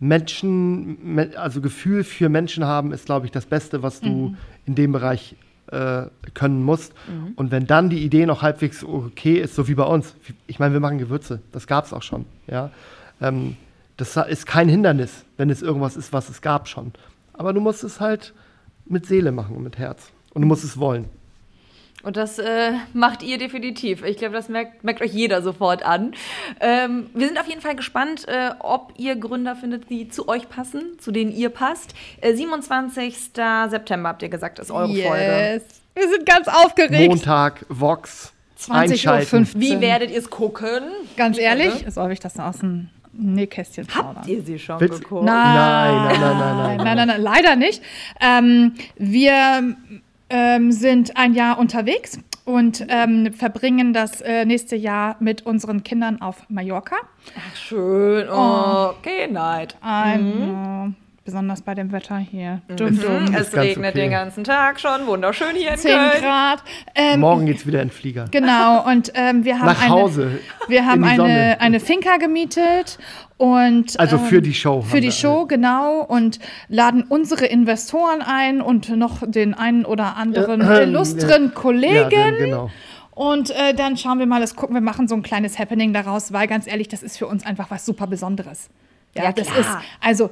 [0.00, 4.36] Menschen, me- also Gefühl für Menschen haben, ist, glaube ich, das Beste, was du Mhm.
[4.66, 5.36] in dem Bereich
[5.72, 6.92] äh, können musst.
[7.36, 10.14] Und wenn dann die Idee noch halbwegs okay ist, so wie bei uns,
[10.46, 12.26] ich meine, wir machen Gewürze, das gab es auch schon.
[12.46, 12.70] Ja?
[13.20, 13.56] Ähm,
[13.96, 16.92] das ist kein Hindernis, wenn es irgendwas ist, was es gab schon.
[17.32, 18.34] Aber du musst es halt
[18.84, 20.10] mit Seele machen und mit Herz.
[20.34, 21.06] Und du musst es wollen.
[22.04, 24.04] Und das äh, macht ihr definitiv.
[24.04, 26.12] Ich glaube, das merkt, merkt euch jeder sofort an.
[26.60, 30.48] Ähm, wir sind auf jeden Fall gespannt, äh, ob ihr Gründer findet, die zu euch
[30.48, 31.94] passen, zu denen ihr passt.
[32.20, 33.16] Äh, 27.
[33.68, 35.22] September habt ihr gesagt, ist eure Folge.
[35.24, 35.62] yes.
[35.94, 37.08] Wir sind ganz aufgeregt.
[37.08, 39.36] Montag, Vox, 20.15 einschalten.
[39.54, 39.60] Uhr.
[39.60, 40.82] Wie werdet ihr es gucken?
[41.16, 41.90] Ganz ehrlich, Folge?
[41.90, 44.24] soll ich das aus dem Nähkästchen Habt plaudern?
[44.28, 45.24] ihr sie schon Willst- geguckt?
[45.24, 47.80] Nein, Nein, nein, nein, nein, nein, nein, nein, nein, leider nicht.
[48.20, 49.76] Ähm, wir
[50.30, 56.20] ähm, sind ein Jahr unterwegs und ähm, verbringen das äh, nächste Jahr mit unseren Kindern
[56.20, 56.96] auf Mallorca.
[57.36, 58.28] Ach, schön.
[58.28, 59.76] Oh, okay, Night.
[59.84, 60.90] Äh,
[61.24, 62.60] besonders bei dem Wetter hier.
[62.68, 63.34] Dum, dum.
[63.34, 64.00] Es regnet okay.
[64.02, 65.06] den ganzen Tag schon.
[65.06, 66.22] Wunderschön hier in 10 Köln.
[66.22, 66.62] Grad.
[66.94, 68.26] Ähm, Morgen geht's wieder in den Flieger.
[68.30, 70.38] Genau, und ähm, wir haben Nach eine, Hause.
[70.68, 72.98] Wir haben eine, eine Finca gemietet
[73.36, 76.02] und Also für ähm, die Show Für die Show, genau.
[76.02, 76.38] Und
[76.68, 82.10] laden unsere Investoren ein und noch den einen oder anderen Äh, illustren Ja, Kollegen.
[82.10, 82.70] denn, genau.
[83.12, 86.32] Und äh, dann schauen wir mal, das gucken wir machen so ein kleines Happening daraus,
[86.32, 88.68] weil ganz ehrlich, das ist für uns einfach was super Besonderes.
[89.14, 89.60] Ja, Ja, das klar.
[89.60, 89.68] ist,
[90.00, 90.30] also,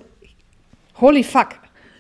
[1.02, 1.48] holy fuck.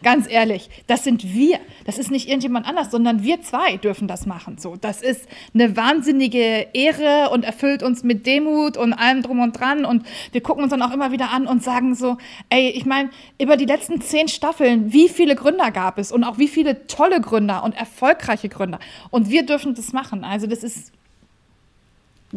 [0.02, 1.60] Ganz ehrlich, das sind wir.
[1.84, 4.58] Das ist nicht irgendjemand anders, sondern wir zwei dürfen das machen.
[4.58, 9.52] So, das ist eine wahnsinnige Ehre und erfüllt uns mit Demut und allem drum und
[9.52, 9.84] dran.
[9.84, 12.16] Und wir gucken uns dann auch immer wieder an und sagen so,
[12.50, 13.10] ey, ich meine,
[13.40, 17.20] über die letzten zehn Staffeln, wie viele Gründer gab es und auch wie viele tolle
[17.20, 18.80] Gründer und erfolgreiche Gründer.
[19.10, 20.24] Und wir dürfen das machen.
[20.24, 20.92] Also das ist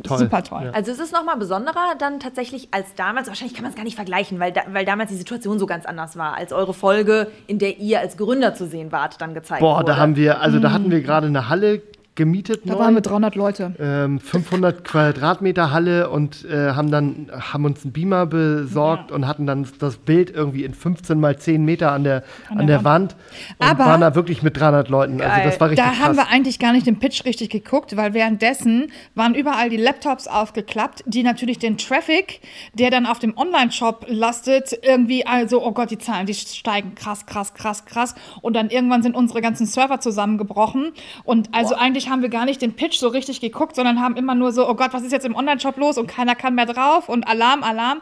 [0.03, 0.19] Toll.
[0.19, 0.63] super toll.
[0.65, 0.71] Ja.
[0.71, 3.27] Also es ist noch mal besonderer dann tatsächlich als damals.
[3.27, 5.85] Wahrscheinlich kann man es gar nicht vergleichen, weil, da, weil damals die Situation so ganz
[5.85, 9.61] anders war, als eure Folge, in der ihr als Gründer zu sehen wart, dann gezeigt
[9.61, 9.85] Boah, wurde.
[9.85, 11.81] da haben wir, also da hatten wir gerade eine Halle
[12.15, 12.61] gemietet.
[12.65, 12.79] Da neu.
[12.79, 13.73] waren wir 300 Leute.
[13.79, 19.45] ähm, 500 Quadratmeter Halle und äh, haben dann haben uns einen Beamer besorgt und hatten
[19.45, 23.15] dann das Bild irgendwie in 15 mal 10 Meter an der, an der, Wand
[23.57, 25.21] und Aber- waren da wirklich mit 300 Leuten.
[25.21, 26.05] Also das war richtig Da krass.
[26.05, 30.27] haben wir eigentlich gar nicht den Pitch richtig geguckt, weil währenddessen waren überall die Laptops
[30.27, 32.41] aufgeklappt, die natürlich den Traffic,
[32.73, 37.25] der dann auf dem Online-Shop lastet, irgendwie, also, oh Gott, die Zahlen, die steigen krass,
[37.25, 38.15] krass, krass, krass.
[38.41, 40.91] Und dann irgendwann sind unsere ganzen Server zusammengebrochen.
[41.23, 44.35] Und also eigentlich haben wir gar nicht den Pitch so richtig geguckt, sondern haben immer
[44.35, 45.97] nur so, oh Gott, was ist jetzt im Online-Shop los?
[45.97, 48.01] Und keiner kann mehr drauf und Alarm, Alarm.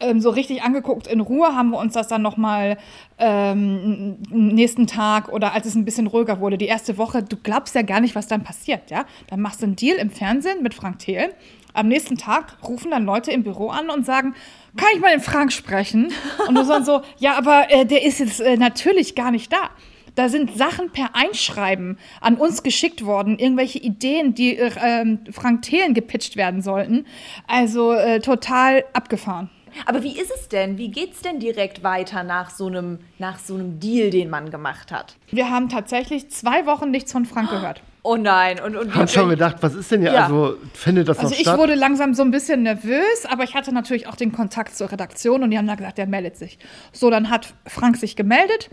[0.00, 2.76] Ähm, so richtig angeguckt in Ruhe haben wir uns das dann nochmal
[3.18, 7.74] ähm, nächsten Tag oder als es ein bisschen ruhiger wurde, die erste Woche, du glaubst
[7.74, 9.04] ja gar nicht, was dann passiert, ja?
[9.28, 11.32] Dann machst du einen Deal im Fernsehen mit Frank Thiel.
[11.72, 14.34] Am nächsten Tag rufen dann Leute im Büro an und sagen,
[14.76, 16.12] kann ich mal den Frank sprechen?
[16.48, 19.70] Und du sagst so, ja, aber äh, der ist jetzt äh, natürlich gar nicht da.
[20.14, 25.94] Da sind Sachen per Einschreiben an uns geschickt worden, irgendwelche Ideen, die äh, Frank Thelen
[25.94, 27.06] gepitcht werden sollten.
[27.46, 29.50] Also äh, total abgefahren.
[29.86, 30.78] Aber wie ist es denn?
[30.78, 34.92] Wie geht's denn direkt weiter nach so einem nach so einem Deal, den man gemacht
[34.92, 35.16] hat?
[35.30, 37.82] Wir haben tatsächlich zwei Wochen nichts von Frank gehört.
[38.06, 40.12] Oh nein, und, und haben schon gedacht, was ist denn hier?
[40.12, 40.24] Ja.
[40.24, 41.58] Also findet das Also noch ich statt?
[41.58, 45.42] wurde langsam so ein bisschen nervös, aber ich hatte natürlich auch den Kontakt zur Redaktion
[45.42, 46.58] und die haben dann gesagt, der meldet sich.
[46.92, 48.68] So, dann hat Frank sich gemeldet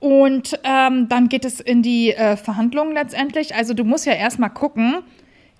[0.00, 3.54] und ähm, dann geht es in die äh, Verhandlungen letztendlich.
[3.54, 4.98] Also du musst ja erstmal gucken,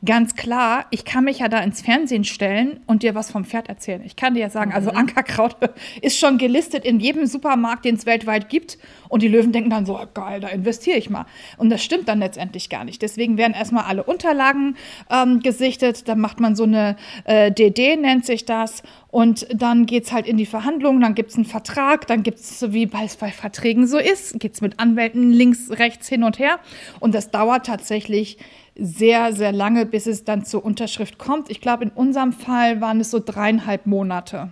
[0.05, 3.69] ganz klar, ich kann mich ja da ins Fernsehen stellen und dir was vom Pferd
[3.69, 4.03] erzählen.
[4.05, 5.57] Ich kann dir ja sagen, also Ankerkraut
[6.03, 8.79] ist schon gelistet in jedem Supermarkt, den es weltweit gibt.
[9.09, 11.27] Und die Löwen denken dann so, geil, da investiere ich mal.
[11.57, 13.03] Und das stimmt dann letztendlich gar nicht.
[13.03, 14.77] Deswegen werden erstmal alle Unterlagen
[15.11, 16.09] ähm, gesichtet.
[16.09, 18.83] Dann macht man so eine äh, DD, nennt sich das.
[19.11, 22.39] Und dann geht es halt in die Verhandlungen, dann gibt es einen Vertrag, dann gibt
[22.41, 26.39] es, wie bei, bei Verträgen so ist, geht es mit Anwälten links, rechts, hin und
[26.39, 26.59] her.
[27.01, 28.37] Und das dauert tatsächlich
[28.79, 31.51] sehr, sehr lange, bis es dann zur Unterschrift kommt.
[31.51, 34.51] Ich glaube, in unserem Fall waren es so dreieinhalb Monate.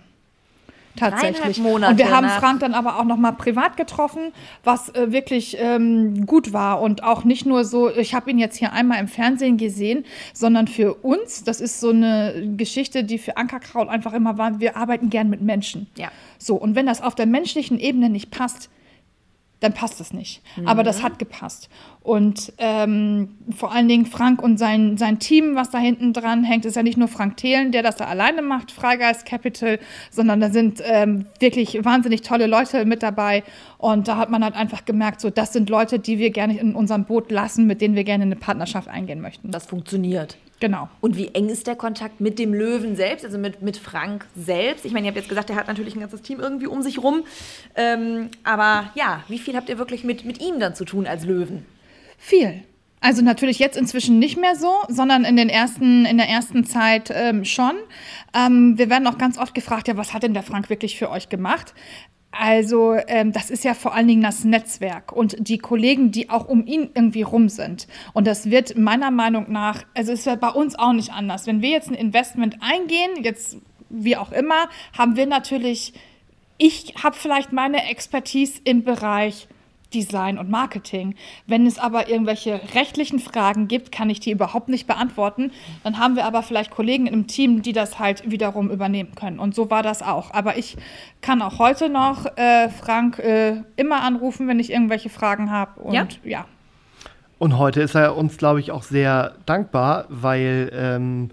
[0.97, 1.37] Tatsächlich.
[1.37, 4.89] Dreieinhalb Monate und wir haben nach- Frank dann aber auch noch mal privat getroffen, was
[4.95, 8.73] äh, wirklich ähm, gut war und auch nicht nur so, ich habe ihn jetzt hier
[8.73, 13.89] einmal im Fernsehen gesehen, sondern für uns, das ist so eine Geschichte, die für Ankerkraut
[13.89, 15.85] einfach immer war, wir arbeiten gern mit Menschen.
[15.97, 16.09] Ja.
[16.39, 18.69] So, und wenn das auf der menschlichen Ebene nicht passt,
[19.59, 20.41] dann passt es nicht.
[20.65, 21.69] Aber das hat gepasst.
[22.01, 26.65] Und ähm, vor allen Dingen Frank und sein, sein Team, was da hinten dran hängt,
[26.65, 29.79] ist ja nicht nur Frank Thelen, der das da alleine macht, Freigeist Capital,
[30.11, 33.43] sondern da sind ähm, wirklich wahnsinnig tolle Leute mit dabei.
[33.77, 36.75] Und da hat man halt einfach gemerkt, so das sind Leute, die wir gerne in
[36.75, 39.51] unserem Boot lassen, mit denen wir gerne eine Partnerschaft eingehen möchten.
[39.51, 40.37] Das funktioniert.
[40.59, 40.89] Genau.
[41.01, 44.85] Und wie eng ist der Kontakt mit dem Löwen selbst, also mit, mit Frank selbst?
[44.85, 46.97] Ich meine, ihr habt jetzt gesagt, er hat natürlich ein ganzes Team irgendwie um sich
[46.99, 47.23] rum.
[47.75, 51.25] Ähm, aber ja, wie viel habt ihr wirklich mit, mit ihm dann zu tun als
[51.25, 51.65] Löwen?
[52.17, 52.63] Viel.
[52.99, 57.11] Also natürlich jetzt inzwischen nicht mehr so, sondern in, den ersten, in der ersten Zeit
[57.13, 57.73] ähm, schon.
[58.33, 61.11] Ähm, wir werden auch ganz oft gefragt, ja, was hat denn der Frank wirklich für
[61.11, 61.75] euch gemacht?
[62.39, 66.47] Also ähm, das ist ja vor allen Dingen das Netzwerk und die Kollegen, die auch
[66.47, 67.87] um ihn irgendwie rum sind.
[68.13, 71.47] Und das wird meiner Meinung nach, also ist ja bei uns auch nicht anders.
[71.47, 73.57] Wenn wir jetzt ein Investment eingehen, jetzt
[73.89, 75.93] wie auch immer, haben wir natürlich,
[76.59, 79.47] ich habe vielleicht meine Expertise im Bereich
[79.93, 81.15] Design und Marketing.
[81.45, 85.51] Wenn es aber irgendwelche rechtlichen Fragen gibt, kann ich die überhaupt nicht beantworten.
[85.83, 89.39] Dann haben wir aber vielleicht Kollegen im Team, die das halt wiederum übernehmen können.
[89.39, 90.33] Und so war das auch.
[90.33, 90.77] Aber ich
[91.21, 95.79] kann auch heute noch äh, Frank äh, immer anrufen, wenn ich irgendwelche Fragen habe.
[95.81, 96.07] Und Ja?
[96.23, 96.45] ja.
[97.39, 101.29] Und heute ist er uns, glaube ich, auch sehr dankbar, weil ähm,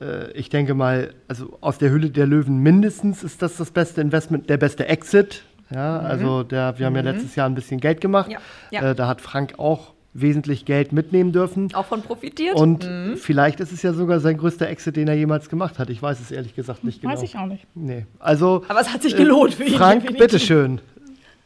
[0.00, 4.00] äh, ich denke mal, also aus der Hülle der Löwen mindestens ist das das beste
[4.00, 5.44] Investment, der beste Exit.
[5.72, 8.30] Ja, also der, wir haben ja letztes Jahr ein bisschen Geld gemacht.
[8.30, 8.38] Ja,
[8.70, 8.90] ja.
[8.90, 11.72] Äh, da hat Frank auch wesentlich Geld mitnehmen dürfen.
[11.74, 12.56] Auch von profitiert?
[12.56, 15.88] Und vielleicht ist es ja sogar sein größter Exit, den er jemals gemacht hat.
[15.90, 17.14] Ich weiß es ehrlich gesagt nicht genau.
[17.14, 17.64] Weiß ich auch nicht.
[17.74, 18.06] Nee.
[18.18, 19.76] Also, aber es hat sich gelohnt für ihn.
[19.76, 20.80] Frank, bitteschön.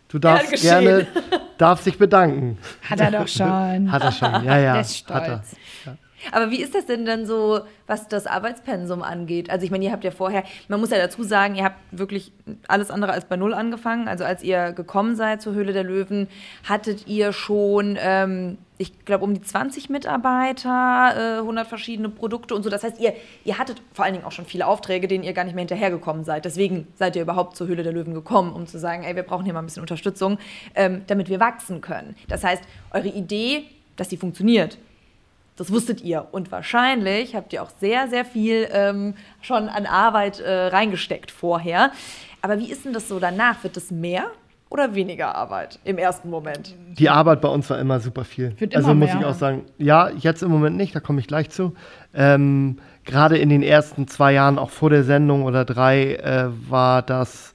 [0.08, 0.80] Du darfst geschehen.
[0.80, 1.06] gerne,
[1.58, 2.56] darfst dich bedanken.
[2.88, 3.90] Hat er doch schon.
[3.92, 4.72] Hat er schon, ja, ja.
[4.74, 5.42] Der ist Hat er.
[5.82, 6.03] stolz.
[6.32, 9.50] Aber wie ist das denn dann so, was das Arbeitspensum angeht?
[9.50, 12.32] Also ich meine, ihr habt ja vorher, man muss ja dazu sagen, ihr habt wirklich
[12.68, 14.08] alles andere als bei Null angefangen.
[14.08, 16.28] Also als ihr gekommen seid zur Höhle der Löwen,
[16.68, 22.62] hattet ihr schon, ähm, ich glaube, um die 20 Mitarbeiter, äh, 100 verschiedene Produkte und
[22.62, 22.70] so.
[22.70, 25.44] Das heißt, ihr, ihr hattet vor allen Dingen auch schon viele Aufträge, denen ihr gar
[25.44, 26.44] nicht mehr hinterhergekommen seid.
[26.44, 29.44] Deswegen seid ihr überhaupt zur Höhle der Löwen gekommen, um zu sagen, ey, wir brauchen
[29.44, 30.38] hier mal ein bisschen Unterstützung,
[30.74, 32.16] ähm, damit wir wachsen können.
[32.28, 33.64] Das heißt, eure Idee,
[33.96, 34.78] dass sie funktioniert,
[35.56, 36.26] das wusstet ihr.
[36.32, 41.92] Und wahrscheinlich habt ihr auch sehr, sehr viel ähm, schon an Arbeit äh, reingesteckt vorher.
[42.42, 43.62] Aber wie ist denn das so danach?
[43.62, 44.26] Wird es mehr
[44.68, 46.74] oder weniger Arbeit im ersten Moment?
[46.98, 48.54] Die Arbeit bei uns war immer super viel.
[48.58, 49.20] Wird also immer muss mehr.
[49.20, 51.74] ich auch sagen, ja, jetzt im Moment nicht, da komme ich gleich zu.
[52.12, 57.02] Ähm, Gerade in den ersten zwei Jahren, auch vor der Sendung oder drei, äh, war
[57.02, 57.53] das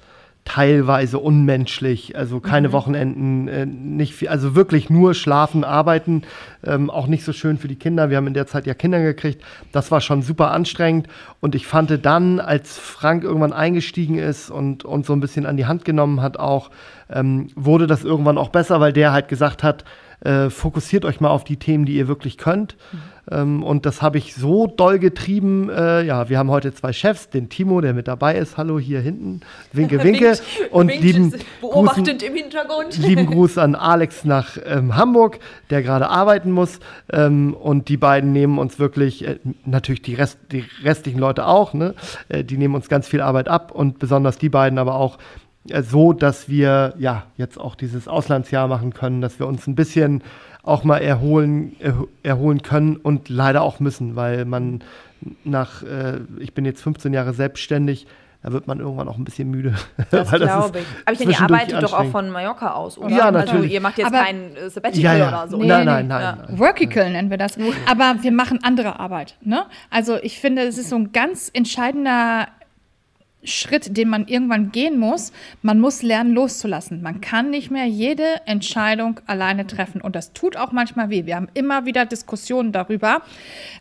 [0.49, 2.17] teilweise unmenschlich.
[2.17, 6.23] Also keine Wochenenden, äh, nicht viel, also wirklich nur schlafen, arbeiten.
[6.63, 8.09] Ähm, auch nicht so schön für die Kinder.
[8.09, 9.43] Wir haben in der Zeit ja Kinder gekriegt.
[9.71, 11.07] Das war schon super anstrengend.
[11.39, 15.55] Und ich fand dann, als Frank irgendwann eingestiegen ist und uns so ein bisschen an
[15.55, 16.71] die Hand genommen hat, auch,
[17.11, 19.85] ähm, wurde das irgendwann auch besser, weil der halt gesagt hat,
[20.21, 22.75] äh, fokussiert euch mal auf die Themen, die ihr wirklich könnt.
[23.31, 25.69] Ähm, und das habe ich so doll getrieben.
[25.69, 28.57] Äh, ja, wir haben heute zwei Chefs, den Timo, der mit dabei ist.
[28.57, 29.41] Hallo hier hinten.
[29.71, 30.25] Winke, winke.
[30.25, 32.97] Winkt- und winkt lieben, beobachtend im Hintergrund.
[32.97, 36.79] lieben Gruß an Alex nach ähm, Hamburg, der gerade arbeiten muss.
[37.11, 41.73] Ähm, und die beiden nehmen uns wirklich, äh, natürlich die, Rest, die restlichen Leute auch,
[41.73, 41.93] ne?
[42.29, 45.17] äh, die nehmen uns ganz viel Arbeit ab und besonders die beiden aber auch
[45.81, 50.23] so, dass wir ja jetzt auch dieses Auslandsjahr machen können, dass wir uns ein bisschen
[50.63, 54.81] auch mal erholen, erho- erholen können und leider auch müssen, weil man
[55.43, 58.07] nach, äh, ich bin jetzt 15 Jahre selbstständig,
[58.41, 59.73] da wird man irgendwann auch ein bisschen müde.
[60.11, 60.85] Das glaube ich.
[61.05, 63.09] Aber ich meine, ihr arbeitet doch auch von Mallorca aus, oder?
[63.09, 63.73] Ja, Also natürlich.
[63.73, 65.27] ihr macht jetzt Aber- kein äh, Sabbatical Ja, ja.
[65.27, 65.57] oder so.
[65.57, 66.35] Nee, nein, nein, nein, Ja.
[66.47, 66.57] nein.
[66.59, 67.57] Workical nennen wir das.
[67.89, 69.35] Aber wir machen andere Arbeit.
[69.41, 69.63] Ne?
[69.89, 72.47] Also ich finde, es ist so ein ganz entscheidender
[73.43, 75.31] Schritt, den man irgendwann gehen muss.
[75.61, 77.01] Man muss lernen, loszulassen.
[77.01, 80.01] Man kann nicht mehr jede Entscheidung alleine treffen.
[80.01, 81.25] Und das tut auch manchmal weh.
[81.25, 83.21] Wir haben immer wieder Diskussionen darüber.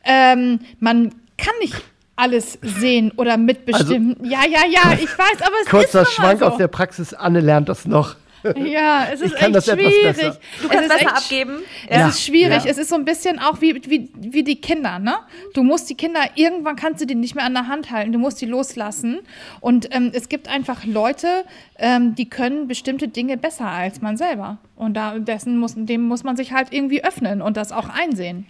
[0.05, 1.75] Ähm, man kann nicht
[2.15, 4.17] alles sehen oder mitbestimmen.
[4.25, 6.47] ja, ja, ja, ich weiß, aber es Kurzer ist mal Schwank so.
[6.47, 7.15] aus der Praxis.
[7.15, 8.17] Anne lernt das noch.
[8.57, 10.17] Ja, es ist Ich kann echt schwierig.
[10.63, 11.59] Du kannst Es ist besser echt abgeben.
[11.89, 12.09] es Ja.
[12.09, 12.65] ist schwierig.
[12.65, 12.71] Ja.
[12.71, 15.17] Es ist so ein bisschen auch wie, wie, wie die Kinder, ne?
[15.55, 18.13] Du musst die Kinder, irgendwann kannst du die nicht mehr an der Hand halten.
[18.13, 19.21] Du musst die loslassen.
[19.61, 21.45] Und ähm, es gibt einfach Leute,
[21.79, 24.59] ähm, die können bestimmte Dinge besser als man selber.
[24.77, 28.47] Und da, dessen muss, dem muss man sich halt irgendwie öffnen und das auch einsehen.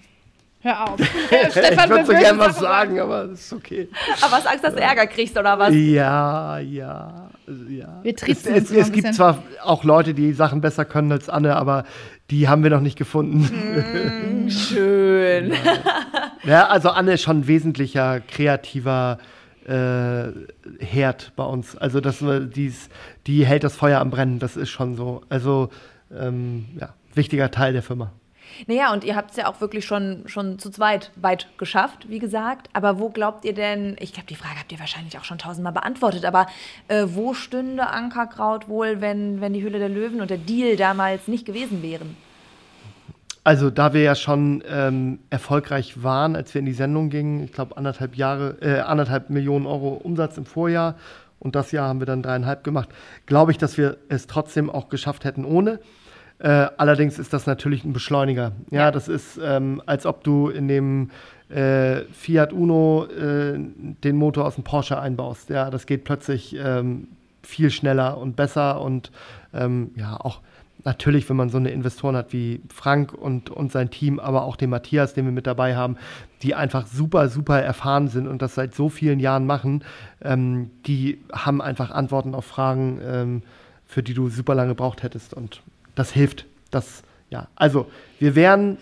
[0.61, 1.01] Hör auf.
[1.31, 3.89] ich Stefan würde so will gern böse was sagen, aber das ist okay.
[4.23, 5.73] Aber hast Angst, dass du Ärger kriegst, oder was?
[5.73, 7.31] Ja, ja,
[7.69, 8.01] ja.
[8.03, 11.85] Wir es, es, es gibt zwar auch Leute, die Sachen besser können als Anne, aber
[12.31, 14.49] die haben wir noch nicht gefunden.
[14.51, 15.53] Schön.
[16.45, 19.19] Ja, also Anne ist schon ein wesentlicher kreativer
[19.67, 20.29] äh,
[20.79, 21.77] Herd bei uns.
[21.77, 22.89] Also das, äh, dies,
[23.27, 25.23] die hält das Feuer am Brennen, das ist schon so.
[25.29, 25.69] Also
[26.17, 28.13] ähm, ja, wichtiger Teil der Firma.
[28.67, 32.19] Naja, und ihr habt es ja auch wirklich schon, schon zu zweit weit geschafft, wie
[32.19, 32.69] gesagt.
[32.73, 35.73] Aber wo glaubt ihr denn, ich glaube, die Frage habt ihr wahrscheinlich auch schon tausendmal
[35.73, 36.47] beantwortet, aber
[36.89, 41.29] äh, wo stünde Ankerkraut wohl, wenn, wenn die Hülle der Löwen und der Deal damals
[41.29, 42.17] nicht gewesen wären?
[43.45, 47.53] Also, da wir ja schon ähm, erfolgreich waren, als wir in die Sendung gingen, ich
[47.53, 50.97] glaube anderthalb Jahre, äh, anderthalb Millionen Euro Umsatz im Vorjahr
[51.39, 52.91] und das Jahr haben wir dann dreieinhalb gemacht,
[53.25, 55.81] glaube ich, dass wir es trotzdem auch geschafft hätten ohne.
[56.39, 58.53] Äh, allerdings ist das natürlich ein Beschleuniger.
[58.71, 58.91] Ja, ja.
[58.91, 61.11] das ist, ähm, als ob du in dem
[61.49, 65.51] äh, Fiat Uno äh, den Motor aus dem Porsche einbaust.
[65.51, 67.09] Ja, das geht plötzlich ähm,
[67.43, 69.11] viel schneller und besser und
[69.55, 70.41] ähm, ja, auch
[70.85, 74.57] natürlich, wenn man so eine Investoren hat wie Frank und, und sein Team, aber auch
[74.57, 75.97] den Matthias, den wir mit dabei haben,
[76.43, 79.83] die einfach super, super erfahren sind und das seit so vielen Jahren machen,
[80.23, 83.43] ähm, die haben einfach Antworten auf Fragen, ähm,
[83.87, 85.35] für die du super lange gebraucht hättest.
[85.35, 85.63] Und
[85.99, 86.47] das hilft.
[86.71, 87.49] Das, ja.
[87.57, 88.79] Also, wir wären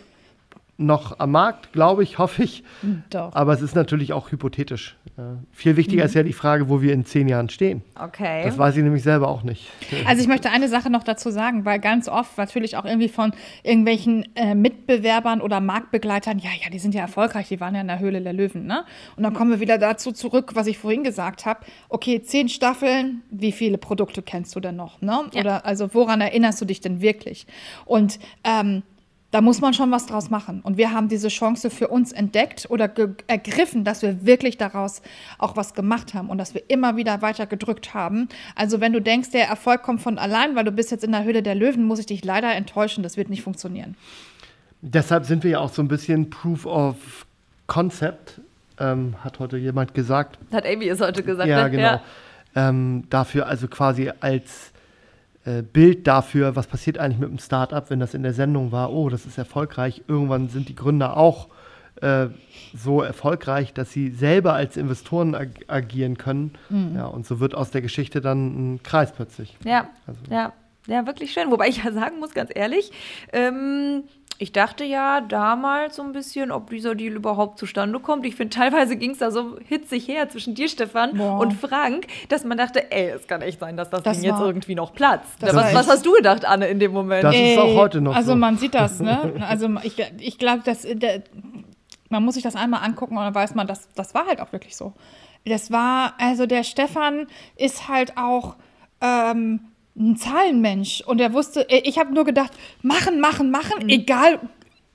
[0.77, 2.63] noch am Markt, glaube ich, hoffe ich.
[3.11, 3.35] Doch.
[3.35, 4.97] Aber es ist natürlich auch hypothetisch.
[5.19, 6.09] Äh, viel wichtiger mhm.
[6.09, 7.83] ist ja die Frage, wo wir in zehn Jahren stehen.
[7.99, 8.43] Okay.
[8.45, 9.71] Das weiß ich nämlich selber auch nicht.
[10.05, 13.33] Also ich möchte eine Sache noch dazu sagen, weil ganz oft natürlich auch irgendwie von
[13.63, 17.87] irgendwelchen äh, Mitbewerbern oder Marktbegleitern, ja, ja, die sind ja erfolgreich, die waren ja in
[17.87, 18.85] der Höhle der Löwen, ne?
[19.17, 21.61] Und dann kommen wir wieder dazu zurück, was ich vorhin gesagt habe.
[21.89, 25.25] Okay, zehn Staffeln, wie viele Produkte kennst du denn noch, ne?
[25.33, 25.41] Ja.
[25.41, 27.47] Oder also woran erinnerst du dich denn wirklich?
[27.87, 28.83] Und ähm,
[29.31, 30.61] da muss man schon was draus machen.
[30.63, 32.91] Und wir haben diese Chance für uns entdeckt oder
[33.27, 35.03] ergriffen, dass wir wirklich daraus
[35.39, 38.29] auch was gemacht haben und dass wir immer wieder weiter gedrückt haben.
[38.55, 41.25] Also wenn du denkst, der Erfolg kommt von allein, weil du bist jetzt in der
[41.25, 43.97] Höhle der Löwen, muss ich dich leider enttäuschen, das wird nicht funktionieren.
[44.81, 47.27] Deshalb sind wir ja auch so ein bisschen Proof of
[47.67, 48.41] Concept,
[48.79, 50.39] ähm, hat heute jemand gesagt.
[50.53, 51.49] Hat Amy es heute gesagt.
[51.49, 51.71] Ja, ne?
[51.71, 51.83] genau.
[51.83, 52.03] Ja.
[52.55, 54.73] Ähm, dafür also quasi als
[55.47, 58.93] äh, Bild dafür, was passiert eigentlich mit dem Startup, wenn das in der Sendung war,
[58.93, 60.03] oh, das ist erfolgreich.
[60.09, 61.49] Irgendwann sind die Gründer auch
[62.03, 62.27] äh,
[62.75, 66.53] so erfolgreich, dass sie selber als Investoren ag agieren können.
[66.69, 66.97] Mhm.
[66.97, 69.57] Ja, und so wird aus der Geschichte dann ein Kreis plötzlich.
[69.65, 70.21] Ja, also.
[70.31, 70.53] ja,
[70.89, 71.51] ja, wirklich schön.
[71.51, 72.91] Wobei ich ja sagen muss, ganz ehrlich,
[73.33, 74.03] ähm,
[74.39, 78.27] ich dachte ja damals so ein bisschen, ob dieser Deal überhaupt zustande kommt.
[78.27, 81.39] Ich finde, teilweise ging es da so hitzig her zwischen dir, Stefan, Boah.
[81.39, 84.41] und Frank, dass man dachte, ey, es kann echt sein, dass das, das Ding jetzt
[84.41, 85.41] irgendwie noch platzt.
[85.41, 87.25] Was, was, hast du gedacht, Anne, in dem Moment?
[87.25, 88.37] Das ey, ist auch heute noch Also so.
[88.37, 89.35] man sieht das, ne?
[89.49, 90.87] Also ich, ich glaube, dass
[92.09, 94.53] man muss sich das einmal angucken und dann weiß man, das, das war halt auch
[94.53, 94.93] wirklich so.
[95.45, 98.57] Das war, also der Stefan ist halt auch
[99.01, 99.61] ähm,
[99.99, 103.89] ein Zahlenmensch und er wusste, äh, ich habe nur gedacht, machen, machen, machen, mhm.
[103.89, 104.41] egal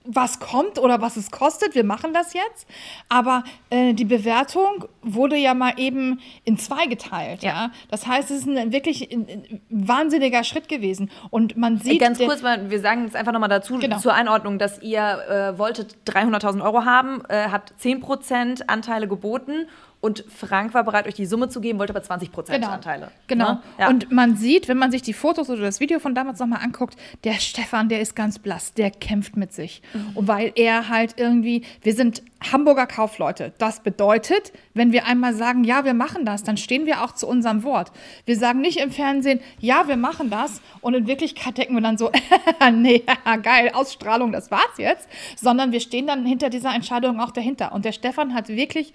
[0.03, 2.67] was kommt oder was es kostet, wir machen das jetzt.
[3.07, 7.43] Aber äh, die Bewertung wurde ja mal eben in zwei geteilt.
[7.43, 7.49] Ja.
[7.49, 7.71] ja?
[7.89, 11.11] Das heißt, es ist ein wirklich ein, ein wahnsinniger Schritt gewesen.
[11.29, 12.01] Und man sieht.
[12.01, 13.99] Ganz kurz, wir sagen es einfach nochmal dazu genau.
[13.99, 19.67] zur Einordnung, dass ihr äh, wolltet 300.000 Euro haben, äh, habt 10% Anteile geboten
[20.01, 22.73] und Frank war bereit, euch die Summe zu geben, wollte aber 20 Prozent genau.
[22.73, 23.11] Anteile.
[23.27, 23.53] Genau.
[23.53, 23.61] Ne?
[23.79, 23.89] Ja.
[23.89, 26.97] Und man sieht, wenn man sich die Fotos oder das Video von damals nochmal anguckt,
[27.23, 29.83] der Stefan, der ist ganz blass, der kämpft mit sich.
[29.93, 30.27] Mhm.
[30.27, 33.53] Weil er halt irgendwie, wir sind Hamburger Kaufleute.
[33.59, 37.27] Das bedeutet, wenn wir einmal sagen, ja, wir machen das, dann stehen wir auch zu
[37.27, 37.91] unserem Wort.
[38.25, 41.99] Wir sagen nicht im Fernsehen, ja, wir machen das und in Wirklichkeit denken wir dann
[41.99, 42.11] so,
[42.73, 43.03] nee,
[43.43, 47.71] geil, Ausstrahlung, das war's jetzt, sondern wir stehen dann hinter dieser Entscheidung auch dahinter.
[47.73, 48.93] Und der Stefan hat wirklich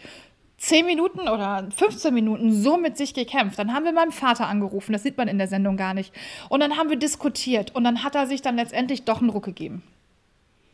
[0.58, 3.58] 10 Minuten oder 15 Minuten so mit sich gekämpft.
[3.58, 6.12] Dann haben wir meinem Vater angerufen, das sieht man in der Sendung gar nicht.
[6.48, 9.44] Und dann haben wir diskutiert und dann hat er sich dann letztendlich doch einen Ruck
[9.44, 9.82] gegeben.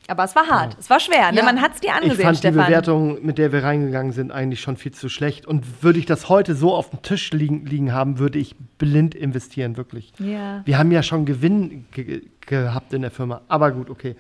[0.09, 0.79] Aber es war hart, ja.
[0.81, 1.39] es war schwer, ne?
[1.39, 1.45] Ja.
[1.45, 2.59] man hat es dir angesehen, Ich fand Stefan.
[2.59, 5.47] die Bewertung, mit der wir reingegangen sind, eigentlich schon viel zu schlecht.
[5.47, 9.15] Und würde ich das heute so auf dem Tisch liegen, liegen haben, würde ich blind
[9.15, 10.13] investieren, wirklich.
[10.19, 10.63] Ja.
[10.65, 13.43] Wir haben ja schon Gewinn ge gehabt in der Firma.
[13.49, 14.17] Aber gut, okay.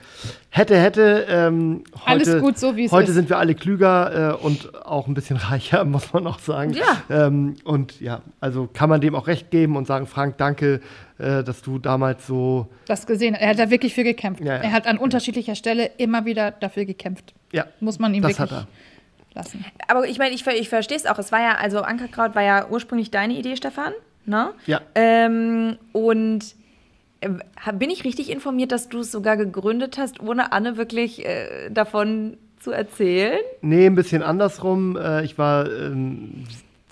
[0.50, 1.26] Hätte, hätte.
[1.28, 2.92] Ähm, heute, Alles gut, so wie es ist.
[2.92, 6.72] Heute sind wir alle klüger äh, und auch ein bisschen reicher, muss man auch sagen.
[6.72, 7.02] Ja.
[7.26, 10.80] Ähm, und ja, also kann man dem auch recht geben und sagen, Frank, danke,
[11.18, 12.68] äh, dass du damals so.
[12.86, 14.42] Das gesehen Er hat da wirklich für gekämpft.
[14.42, 14.62] Ja, ja.
[14.62, 17.34] Er hat an unterschiedlicher Stelle immer wieder dafür gekämpft.
[17.52, 17.66] Ja.
[17.80, 18.50] Muss man ihm das wirklich.
[18.50, 18.68] Hat er.
[19.34, 19.64] Lassen.
[19.88, 21.18] Aber ich meine, ich, ich verstehe es auch.
[21.18, 23.92] Es war ja, also Ankerkraut war ja ursprünglich deine Idee, Stefan.
[24.26, 24.52] Ne?
[24.66, 24.80] Ja.
[24.94, 26.54] Ähm, und
[27.74, 32.36] bin ich richtig informiert, dass du es sogar gegründet hast, ohne Anne wirklich äh, davon
[32.60, 33.38] zu erzählen?
[33.60, 34.96] Nee, ein bisschen andersrum.
[34.96, 36.44] Äh, ich war ähm,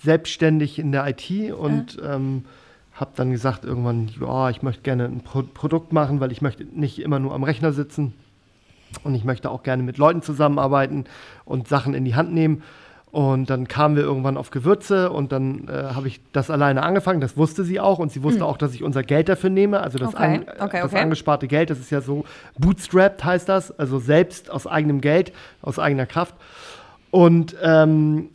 [0.03, 2.15] selbstständig in der IT und ja.
[2.15, 2.45] ähm,
[2.93, 6.63] habe dann gesagt irgendwann, ja, ich möchte gerne ein Pro Produkt machen, weil ich möchte
[6.63, 8.13] nicht immer nur am Rechner sitzen
[9.03, 11.05] und ich möchte auch gerne mit Leuten zusammenarbeiten
[11.45, 12.63] und Sachen in die Hand nehmen.
[13.11, 17.19] Und dann kamen wir irgendwann auf Gewürze und dann äh, habe ich das alleine angefangen.
[17.19, 19.81] Das wusste sie auch und sie wusste auch, dass ich unser Geld dafür nehme.
[19.81, 20.13] Also das.
[20.13, 21.01] Okay, an, äh, okay, das okay.
[21.01, 22.23] angesparte Geld, das ist ja so
[22.57, 26.35] bootstrapped heißt das, also selbst aus eigenem Geld, aus eigener Kraft.
[27.11, 28.29] Und ähm,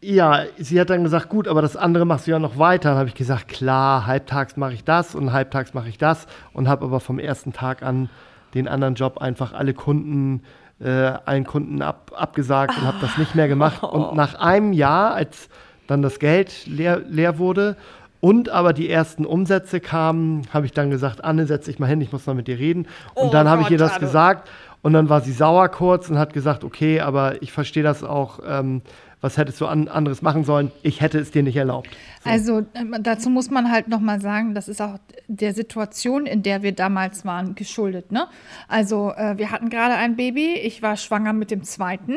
[0.00, 2.90] ja, sie hat dann gesagt, gut, aber das andere machst du ja noch weiter.
[2.90, 6.68] Dann habe ich gesagt, klar, halbtags mache ich das und halbtags mache ich das und
[6.68, 8.08] habe aber vom ersten Tag an
[8.54, 10.42] den anderen Job einfach alle Kunden,
[10.80, 10.88] äh,
[11.24, 13.82] allen Kunden ab, abgesagt und habe das nicht mehr gemacht.
[13.82, 15.48] Und nach einem Jahr, als
[15.86, 17.76] dann das Geld leer, leer wurde
[18.20, 22.00] und aber die ersten Umsätze kamen, habe ich dann gesagt, Anne, setz dich mal hin,
[22.00, 22.86] ich muss mal mit dir reden.
[23.14, 24.00] Und Oh dann habe ich ihr das Anne.
[24.00, 24.48] gesagt
[24.82, 28.40] und dann war sie sauer kurz und hat gesagt, okay, aber ich verstehe das auch,
[28.46, 28.82] ähm,
[29.20, 30.70] was hättest du an, anderes machen sollen?
[30.82, 31.88] Ich hätte es dir nicht erlaubt.
[32.24, 36.42] Also ähm, dazu muss man halt noch mal sagen, das ist auch der Situation, in
[36.42, 38.12] der wir damals waren, geschuldet.
[38.12, 38.28] Ne?
[38.68, 42.14] Also äh, wir hatten gerade ein Baby, ich war schwanger mit dem zweiten.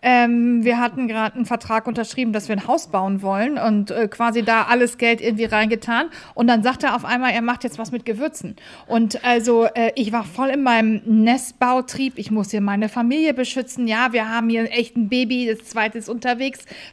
[0.00, 4.08] Ähm, wir hatten gerade einen Vertrag unterschrieben, dass wir ein Haus bauen wollen und äh,
[4.08, 6.06] quasi da alles Geld irgendwie reingetan.
[6.34, 8.56] Und dann sagt er auf einmal, er macht jetzt was mit Gewürzen.
[8.86, 12.14] Und also äh, ich war voll in meinem Nestbautrieb.
[12.16, 13.86] Ich muss hier meine Familie beschützen.
[13.86, 16.37] Ja, wir haben hier echt ein Baby, das zweite ist unterwegs.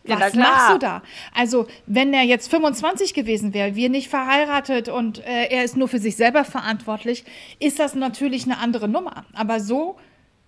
[0.06, 0.52] Ja, na Was klar.
[0.52, 1.02] machst du da?
[1.34, 5.88] Also, wenn er jetzt 25 gewesen wäre, wir nicht verheiratet und äh, er ist nur
[5.88, 7.24] für sich selber verantwortlich,
[7.60, 9.26] ist das natürlich eine andere Nummer.
[9.34, 9.98] Aber so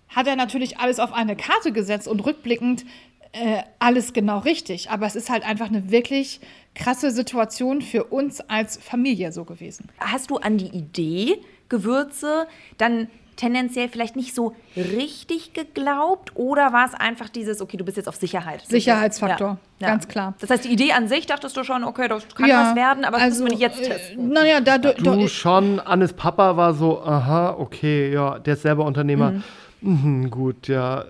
[0.08, 2.84] hat er natürlich alles auf eine Karte gesetzt und rückblickend
[3.32, 4.90] äh, alles genau richtig.
[4.90, 6.40] Aber es ist halt einfach eine wirklich
[6.74, 9.88] krasse Situation für uns als Familie so gewesen.
[9.98, 12.46] Hast du an die Idee, Gewürze
[12.78, 17.96] dann tendenziell vielleicht nicht so richtig geglaubt oder war es einfach dieses, okay, du bist
[17.96, 18.62] jetzt auf Sicherheit?
[18.66, 20.34] Sicherheitsfaktor, ganz klar.
[20.40, 23.18] Das heißt, die Idee an sich dachtest du schon, okay, das kann was werden, aber
[23.18, 24.28] das müssen wir nicht jetzt äh, testen.
[24.28, 28.84] Naja, da, du, Du schon, Annes Papa war so, aha, okay, ja, der ist selber
[28.84, 29.42] Unternehmer.
[29.80, 31.02] Mhm, gut, ja.
[31.02, 31.04] äh,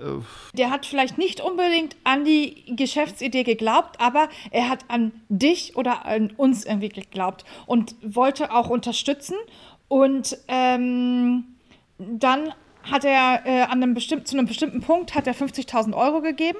[0.52, 6.04] Der hat vielleicht nicht unbedingt an die Geschäftsidee geglaubt, aber er hat an dich oder
[6.04, 9.36] an uns irgendwie geglaubt und wollte auch unterstützen.
[9.88, 11.44] Und ähm,
[11.98, 16.20] dann hat er äh, an einem bestimmten, zu einem bestimmten Punkt hat er 50.000 Euro
[16.20, 16.58] gegeben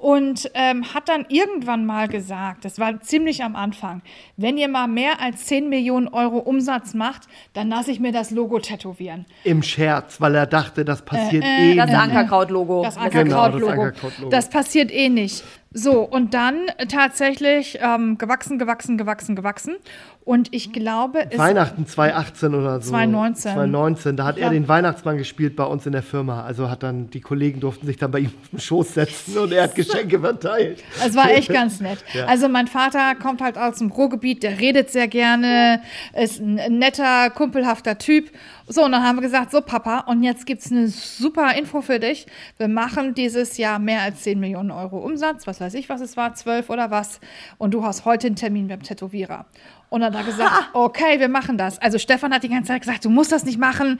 [0.00, 4.00] und ähm, hat dann irgendwann mal gesagt, das war ziemlich am Anfang,
[4.38, 8.30] wenn ihr mal mehr als 10 Millionen Euro Umsatz macht, dann lasse ich mir das
[8.30, 9.26] Logo tätowieren.
[9.44, 11.96] Im Scherz, weil er dachte, das passiert äh, eh Das nie.
[11.96, 12.82] Ankerkraut-Logo.
[12.82, 13.72] Das Genau, das Ankerkraut-Logo.
[13.82, 14.30] Ankerkraut-Logo.
[14.30, 15.44] das passiert eh nicht.
[15.72, 19.76] So, und dann äh, tatsächlich ähm, gewachsen, gewachsen, gewachsen, gewachsen.
[20.24, 22.90] Und ich glaube, es Weihnachten 2018 oder so.
[22.90, 23.52] 2019.
[23.52, 24.16] 2019.
[24.16, 24.44] Da hat Ja.
[24.46, 26.42] er den Weihnachtsmann gespielt bei uns in der Firma.
[26.42, 29.52] Also hat dann, die Kollegen durften sich dann bei ihm auf den Schoß setzen und
[29.52, 30.82] er hat Geschenke verteilt.
[31.04, 32.04] Es war echt ganz nett.
[32.14, 32.26] Ja.
[32.26, 35.82] Also mein Vater kommt halt aus dem Ruhrgebiet, der redet sehr gerne,
[36.20, 38.30] ist ein netter, kumpelhafter Typ.
[38.72, 41.80] So, und dann haben wir gesagt, so Papa, und jetzt gibt es eine super Info
[41.80, 42.28] für dich.
[42.56, 46.16] Wir machen dieses Jahr mehr als 10 Millionen Euro Umsatz, was weiß ich, was es
[46.16, 47.18] war, 12 oder was.
[47.58, 49.46] Und du hast heute einen Termin beim Tätowierer.
[49.88, 51.80] Und dann hat er gesagt, okay, wir machen das.
[51.80, 53.98] Also Stefan hat die ganze Zeit gesagt, du musst das nicht machen,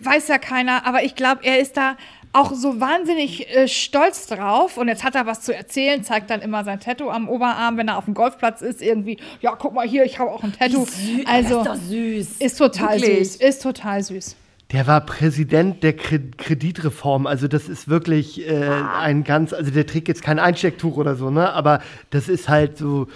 [0.00, 1.96] weiß ja keiner, aber ich glaube, er ist da
[2.32, 6.40] auch so wahnsinnig äh, stolz drauf und jetzt hat er was zu erzählen, zeigt dann
[6.40, 9.86] immer sein Tattoo am Oberarm, wenn er auf dem Golfplatz ist, irgendwie, ja, guck mal
[9.86, 10.86] hier, ich habe auch ein Tattoo.
[11.26, 12.36] Also das ist doch süß.
[12.40, 13.32] ist total Wirklich.
[13.32, 14.36] süß, ist total süß.
[14.72, 17.26] Der war Präsident der Kre Kreditreform.
[17.26, 18.68] Also das ist wirklich äh,
[19.00, 21.50] ein ganz, also der trägt jetzt kein Einstecktuch oder so, ne?
[21.54, 23.08] Aber das ist halt so,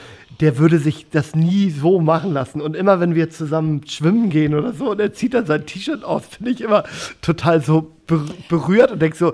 [0.42, 2.61] der würde sich das nie so machen lassen.
[2.61, 6.05] Und immer wenn wir zusammen schwimmen gehen oder so, und er zieht dann sein T-Shirt
[6.05, 6.85] aus, finde ich immer
[7.22, 9.33] total so ber berührt und denk so,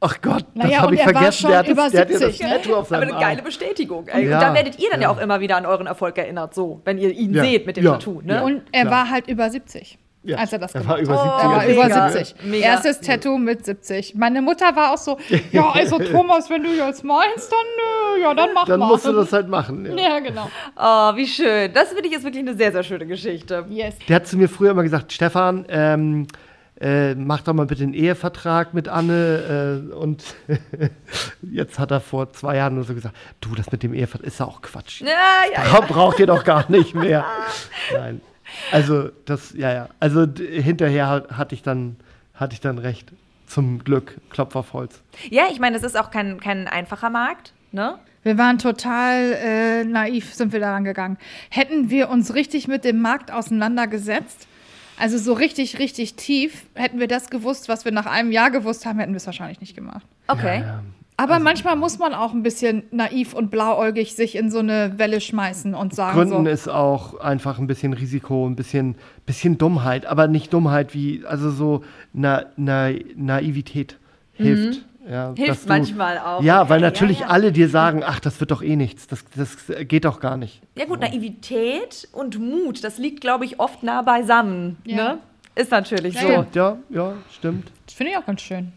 [0.00, 1.40] ach Gott, das Naja, habe und ich er vergessen.
[1.42, 2.56] schon Der hat, über das, der hat ja das 70, ne?
[2.56, 3.42] Auf Aber seinem eine geile.
[3.42, 4.08] Bestätigung.
[4.08, 4.28] Ey.
[4.28, 5.08] Ja, Und da werdet ihr dann ja.
[5.10, 5.14] ja.
[5.14, 7.44] auch immer wieder an euren Erfolg erinnert, so, wenn ihr ihn Ja.
[7.44, 7.92] seht mit dem Ja.
[7.92, 8.22] Tattoo.
[8.24, 8.34] Ne?
[8.34, 8.42] Ja.
[8.42, 9.98] Und er war halt über 70.
[10.26, 11.22] Ja, Als er das er gemacht war über hat.
[11.22, 11.42] 70.
[11.42, 12.08] Er war Oh, über mega.
[12.10, 12.44] 70.
[12.44, 12.66] Mega.
[12.66, 14.14] Erstes Tattoo mit 70.
[14.16, 15.18] Meine Mutter war auch so,
[15.52, 18.86] ja, also Thomas, wenn du jetzt meinst, dann, äh, ja, dann mach Dann mal.
[18.88, 19.86] musst du das halt machen.
[19.86, 19.94] Ja.
[19.96, 20.50] ja, genau.
[20.76, 21.72] Oh, wie schön.
[21.72, 23.64] Das finde ich jetzt wirklich eine sehr, sehr schöne Geschichte.
[23.68, 23.94] Yes.
[24.08, 26.26] Der hat zu mir früher immer gesagt, Stefan, ähm,
[26.78, 29.82] äh, mach doch mal bitte einen Ehevertrag mit Anne.
[29.90, 30.24] Äh, und
[31.42, 34.40] jetzt hat er vor zwei Jahren nur so gesagt, du, das mit dem Ehevertrag ist
[34.40, 35.00] ja auch Quatsch.
[35.00, 35.08] Ja,
[35.54, 37.24] ja, Bra braucht ihr doch gar nicht mehr.
[37.92, 38.20] Nein.
[38.72, 39.88] Also, das, ja, ja.
[40.00, 41.96] Also hinterher hat- hatte ich dann,
[42.34, 43.12] hatte ich dann recht.
[43.46, 45.00] Zum Glück, Klopf auf Holz.
[45.30, 47.52] ja, ich meine, das ist auch kein, kein einfacher Markt.
[47.70, 47.96] Ne?
[48.24, 51.16] Wir waren total äh, naiv, sind wir daran gegangen.
[51.48, 54.48] Hätten wir uns richtig mit dem Markt auseinandergesetzt,
[54.98, 58.84] also so richtig, richtig tief, hätten wir das gewusst, was wir nach einem Jahr gewusst
[58.84, 60.04] haben, hätten wir es wahrscheinlich nicht gemacht.
[60.26, 60.64] Okay.
[61.18, 65.20] Aber manchmal muss man auch ein bisschen naiv und blauäugig sich in so eine Welle
[65.22, 70.04] schmeißen und sagen Gründen so, ist auch einfach ein bisschen Risiko, ein bisschen, bisschen Dummheit,
[70.04, 73.96] aber nicht Dummheit wie, also so Na Na Naivität
[74.34, 74.84] hilft.
[75.08, 76.42] Ja, Hilft du- manchmal auch.
[76.42, 77.26] Ja, weil Ja, natürlich ja.
[77.28, 79.06] alle dir sagen, ach, das wird doch eh nichts.
[79.06, 79.56] Das, das
[79.86, 80.60] geht doch gar nicht.
[80.76, 84.78] Ja gut, Naivität und Mut, das liegt, glaube ich, oft nah beisammen.
[84.84, 84.96] Ja.
[84.96, 85.18] Ne?
[85.54, 86.28] Ist natürlich Ja, so.
[86.28, 86.46] ja.
[86.54, 87.70] Ja, ja, stimmt.
[87.86, 88.72] Das finde ich auch ganz schön.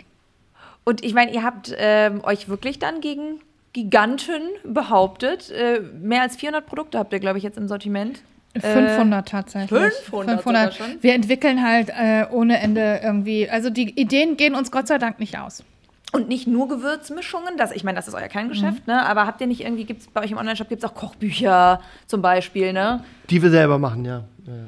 [0.90, 3.42] Und ich meine, ihr habt ähm, euch wirklich dann gegen
[3.74, 5.52] Giganten behauptet.
[5.52, 8.24] Äh, mehr als 400 Produkte habt ihr, glaube ich, jetzt im Sortiment.
[8.60, 9.70] 500 tatsächlich.
[9.70, 10.88] 500 sogar schon?
[11.02, 15.20] Wir entwickeln halt äh, ohne Ende irgendwie, also die Ideen gehen uns Gott sei Dank
[15.20, 15.64] nicht aus.
[16.12, 18.94] Und nicht nur Gewürzmischungen, das, ich meine, das ist euer Kerngeschäft, Mhm.
[18.94, 19.06] ne?
[19.06, 21.82] aber habt ihr nicht irgendwie, gibt es bei euch im Onlineshop gibt es auch Kochbücher
[22.08, 23.04] zum Beispiel, ne?
[23.30, 24.24] Die wir selber machen, ja.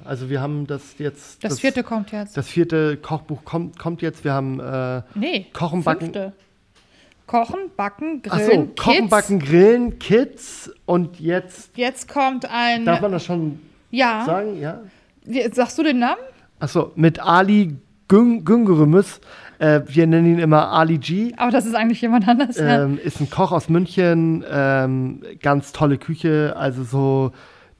[0.06, 1.44] Also wir haben das jetzt.
[1.44, 2.38] Das, vierte kommt jetzt.
[2.38, 4.24] Das vierte Kochbuch kommt, kommt jetzt.
[4.24, 5.48] Wir haben äh, nee.
[5.54, 6.02] Kochen, Backen.
[6.02, 6.34] fünfte.
[7.26, 9.10] Kochen, Backen, Ach Grillen, so, Kochen, Kids.
[9.10, 12.86] Backen, Grillen, Kids und jetzt Jetzt kommt ein.
[12.86, 14.24] darf man das schon ja.
[14.26, 14.82] sagen, ja.
[15.24, 16.20] Wie, sagst du den Namen?
[16.60, 17.76] Achso, mit Ali
[18.08, 19.20] Gün Güngerümüs.
[19.62, 21.34] Äh, wir nennen ihn immer Ali G.
[21.38, 22.58] Aber das ist eigentlich jemand anders.
[22.58, 22.84] ja.
[22.84, 27.32] Ähm, ist ein Koch aus München, ähm, ganz tolle Küche, also so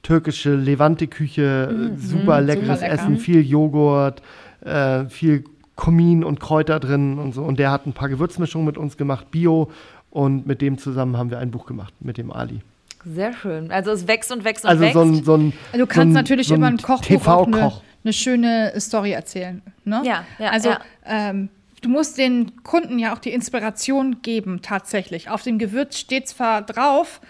[0.04, 2.92] türkische Levante-Küche, äh, super leckeres lecker.
[2.92, 4.22] Essen, viel Joghurt,
[4.64, 7.42] äh, viel Kumin und Kräuter drin und so.
[7.42, 9.70] Und der hat ein paar Gewürzmischungen mit uns gemacht, Bio.
[10.10, 12.60] Und mit dem zusammen haben wir ein Buch gemacht, mit dem Ali.
[13.04, 13.72] Sehr schön.
[13.72, 14.94] Also es wächst und wächst und Also wächst.
[14.94, 17.26] so ein, so ein Also du so kannst ein, natürlich so über ein ein Kochbuch
[17.26, 17.82] auch eine, TV-Koch.
[18.04, 19.62] eine schöne Story erzählen.
[19.84, 20.02] Ne?
[20.04, 20.78] Ja, ja, Also ja.
[21.06, 21.48] Ähm,
[21.82, 25.28] du musst den Kunden ja auch die Inspiration geben, tatsächlich.
[25.28, 27.20] Auf dem Gewürz steht zwar drauf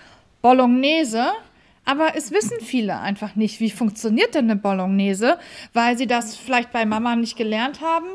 [0.41, 1.33] Bolognese,
[1.85, 5.39] aber es wissen viele einfach nicht, wie funktioniert denn eine Bolognese,
[5.73, 8.07] weil sie das vielleicht bei Mama nicht gelernt haben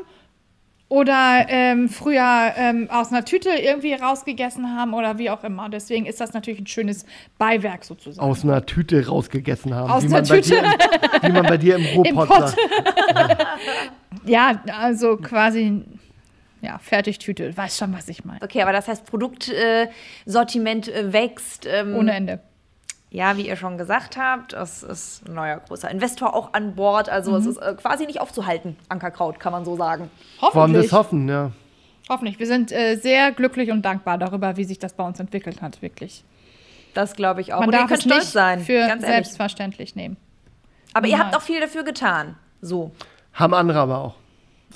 [0.88, 5.68] oder ähm, früher ähm, aus einer Tüte irgendwie rausgegessen haben oder wie auch immer.
[5.68, 7.04] Deswegen ist das natürlich ein schönes
[7.36, 8.26] Beiwerk sozusagen.
[8.26, 9.90] aus einer Tüte rausgegessen haben.
[9.90, 10.62] Aus wie, einer man bei Tüte.
[10.62, 10.62] Dir
[11.22, 12.48] im, wie man bei dir im Ruhrpott Pott.
[12.48, 12.58] sagt.
[14.24, 15.82] Ja, also quasi,
[16.60, 17.56] ja, Fertigtüte.
[17.56, 18.42] Weiß schon, was ich meine.
[18.42, 19.90] Okay, aber das heißt, Produktsortiment äh,
[20.26, 21.66] Sortiment, äh, wächst.
[21.66, 22.40] Ähm, Ohne Ende.
[23.10, 27.08] Ja, wie ihr schon gesagt habt, es ist ein neuer großer Investor auch an Bord.
[27.08, 30.10] Also es ist äh, quasi nicht aufzuhalten, Ankerkraut, kann man so sagen.
[30.40, 30.86] Wollen wir Hoffentlich.
[30.86, 31.52] es hoffen, ja.
[32.10, 32.38] Hoffentlich.
[32.38, 35.80] Wir sind äh, sehr glücklich und dankbar darüber, wie sich das bei uns entwickelt hat,
[35.80, 36.22] wirklich.
[36.92, 37.60] Das glaube ich auch.
[37.60, 40.16] Man Und darf es stolz nicht sein, für selbstverständlich nehmen.
[40.92, 41.42] Aber ihr habt niemals.
[41.42, 42.36] auch viel dafür getan.
[42.60, 42.92] So.
[43.32, 44.14] Haben andere aber auch.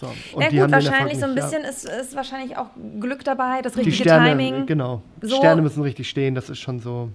[0.00, 0.06] So.
[0.34, 1.48] Und Ja die gut, wahrscheinlich so ein nicht, ja.
[1.48, 2.68] bisschen ist, ist wahrscheinlich auch
[2.98, 4.66] Glück dabei, das richtige Sterne, Timing.
[4.66, 5.02] genau.
[5.20, 5.36] So.
[5.36, 7.10] Sterne müssen richtig stehen, das ist schon so.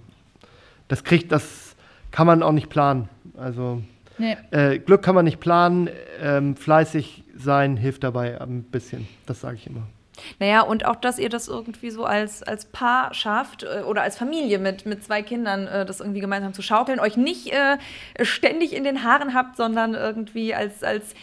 [0.88, 1.76] Das kriegt, das
[2.10, 3.08] kann man auch nicht planen.
[3.36, 3.82] Also
[4.16, 4.36] Nee.
[4.50, 5.88] äh, Glück kann man nicht planen,
[6.20, 9.06] ähm, fleißig sein hilft dabei ein bisschen.
[9.26, 9.82] Das sage ich immer.
[10.40, 14.16] Naja, und auch, dass ihr das irgendwie so als, als Paar schafft äh, oder als
[14.18, 17.78] Familie mit, mit zwei Kindern, äh, das irgendwie gemeinsam zu schaukeln, euch nicht äh,
[18.24, 21.14] ständig in den Haaren habt, sondern irgendwie als, als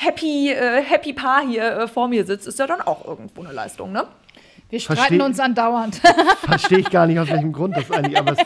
[0.00, 3.52] happy, äh, happy Paar hier äh, vor mir sitzt, ist ja dann auch irgendwo eine
[3.52, 4.06] Leistung, ne?
[4.70, 5.96] Wir streiten Versteh- uns andauernd.
[6.42, 8.38] Verstehe ich gar nicht, aus welchem Grund das eigentlich, aber es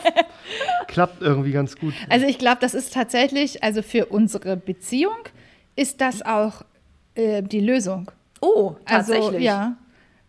[0.87, 1.93] klappt irgendwie ganz gut.
[2.09, 5.17] Also ich glaube, das ist tatsächlich, also für unsere Beziehung
[5.75, 6.61] ist das auch
[7.15, 8.09] äh, die Lösung.
[8.41, 9.43] Oh, Also tatsächlich.
[9.43, 9.73] ja.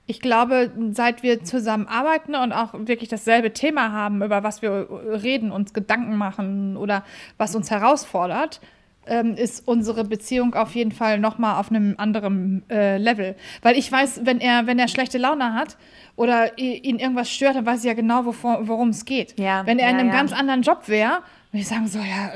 [0.06, 4.86] Ich glaube, seit wir zusammen arbeiten und auch wirklich dasselbe Thema haben, über was wir
[5.22, 7.04] reden, uns Gedanken machen oder
[7.38, 8.60] was uns herausfordert,
[9.06, 13.34] ähm, ist unsere Beziehung auf jeden Fall noch mal auf einem anderen äh, Level.
[13.62, 15.76] Weil ich weiß, wenn er, wenn er schlechte Laune hat
[16.16, 19.38] oder ihn irgendwas stört, dann weiß ich ja genau, worum es geht.
[19.38, 20.14] Ja, wenn er in ja, einem ja.
[20.16, 21.18] ganz anderen Job wäre,
[21.50, 22.32] würde ich sagen, so, ja,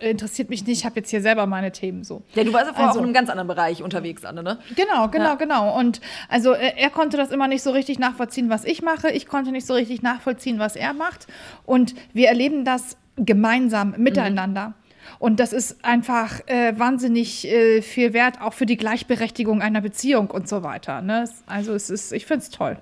[0.00, 2.22] äh, interessiert mich nicht, ich habe jetzt hier selber meine Themen so.
[2.34, 4.58] Ja, du warst ja vorher Also- auch in einem ganz anderen Bereich unterwegs, Anne, ne?
[4.74, 5.34] Genau, genau, Ja.
[5.36, 5.78] genau.
[5.78, 9.10] Und also er, er konnte das immer nicht so richtig nachvollziehen, was ich mache.
[9.10, 11.28] Ich konnte nicht so richtig nachvollziehen, was er macht.
[11.66, 14.74] Und wir erleben das gemeinsam miteinander.
[15.18, 20.30] Und das ist einfach äh, wahnsinnig äh, viel wert, auch für die Gleichberechtigung einer Beziehung
[20.30, 21.00] und so weiter.
[21.02, 21.28] Ne?
[21.46, 22.76] Also es ist, ich finde es toll.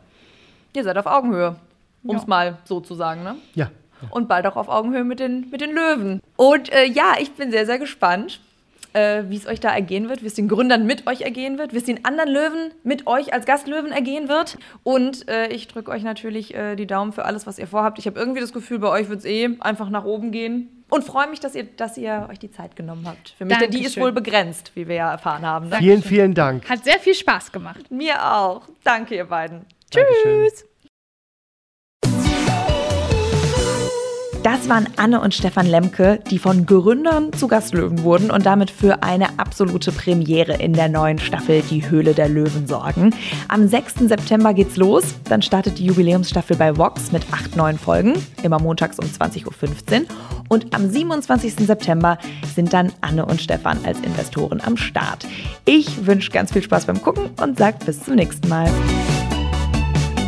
[0.75, 1.57] Ihr seid auf Augenhöhe,
[2.05, 2.29] um es Ja.
[2.29, 3.37] mal so zu sagen, ne?
[3.55, 3.71] Ja.
[4.11, 6.21] und bald auch auf Augenhöhe mit den, mit den Löwen.
[6.37, 8.41] Und äh, ja, ich bin sehr, sehr gespannt,
[8.93, 11.73] äh, wie es euch da ergehen wird, wie es den Gründern mit euch ergehen wird,
[11.73, 14.59] wie es den anderen Löwen mit euch als Gastlöwen ergehen wird.
[14.83, 17.99] Und äh, ich drücke euch natürlich äh, die Daumen für alles, was ihr vorhabt.
[17.99, 20.76] Ich habe irgendwie das Gefühl, bei euch wird es eh einfach nach oben gehen.
[20.89, 23.31] Und freue mich, dass ihr, dass ihr euch die Zeit genommen habt.
[23.37, 25.69] Für mich, denn die ist wohl begrenzt, wie wir ja erfahren haben.
[25.69, 25.77] Ne?
[25.79, 26.69] Vielen, vielen Dank.
[26.69, 27.91] Hat sehr viel Spaß gemacht.
[27.91, 28.63] Mir auch.
[28.85, 29.67] Danke, ihr beiden.
[29.91, 30.49] Dankeschön.
[34.47, 39.03] Das waren Anne und Stefan Lemke, die von Gründern zu Gastlöwen wurden und damit für
[39.03, 43.13] eine absolute Premiere in der neuen Staffel Die Höhle der Löwen sorgen.
[43.49, 44.07] Am 6.
[44.07, 45.17] September geht's los.
[45.25, 48.13] Dann startet die Jubiläumsstaffel bei Vox mit acht neuen Folgen,
[48.45, 50.07] immer montags um 20.15 Uhr.
[50.49, 51.67] Und am 27.
[51.67, 52.17] September
[52.55, 55.27] sind dann Anne und Stefan als Investoren am Start.
[55.65, 58.71] Ich wünsche ganz viel Spaß beim Gucken und sage bis zum nächsten Mal.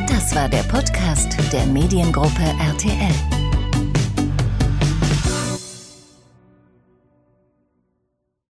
[0.08, 3.37] Das war der Podcast der Mediengruppe RTL.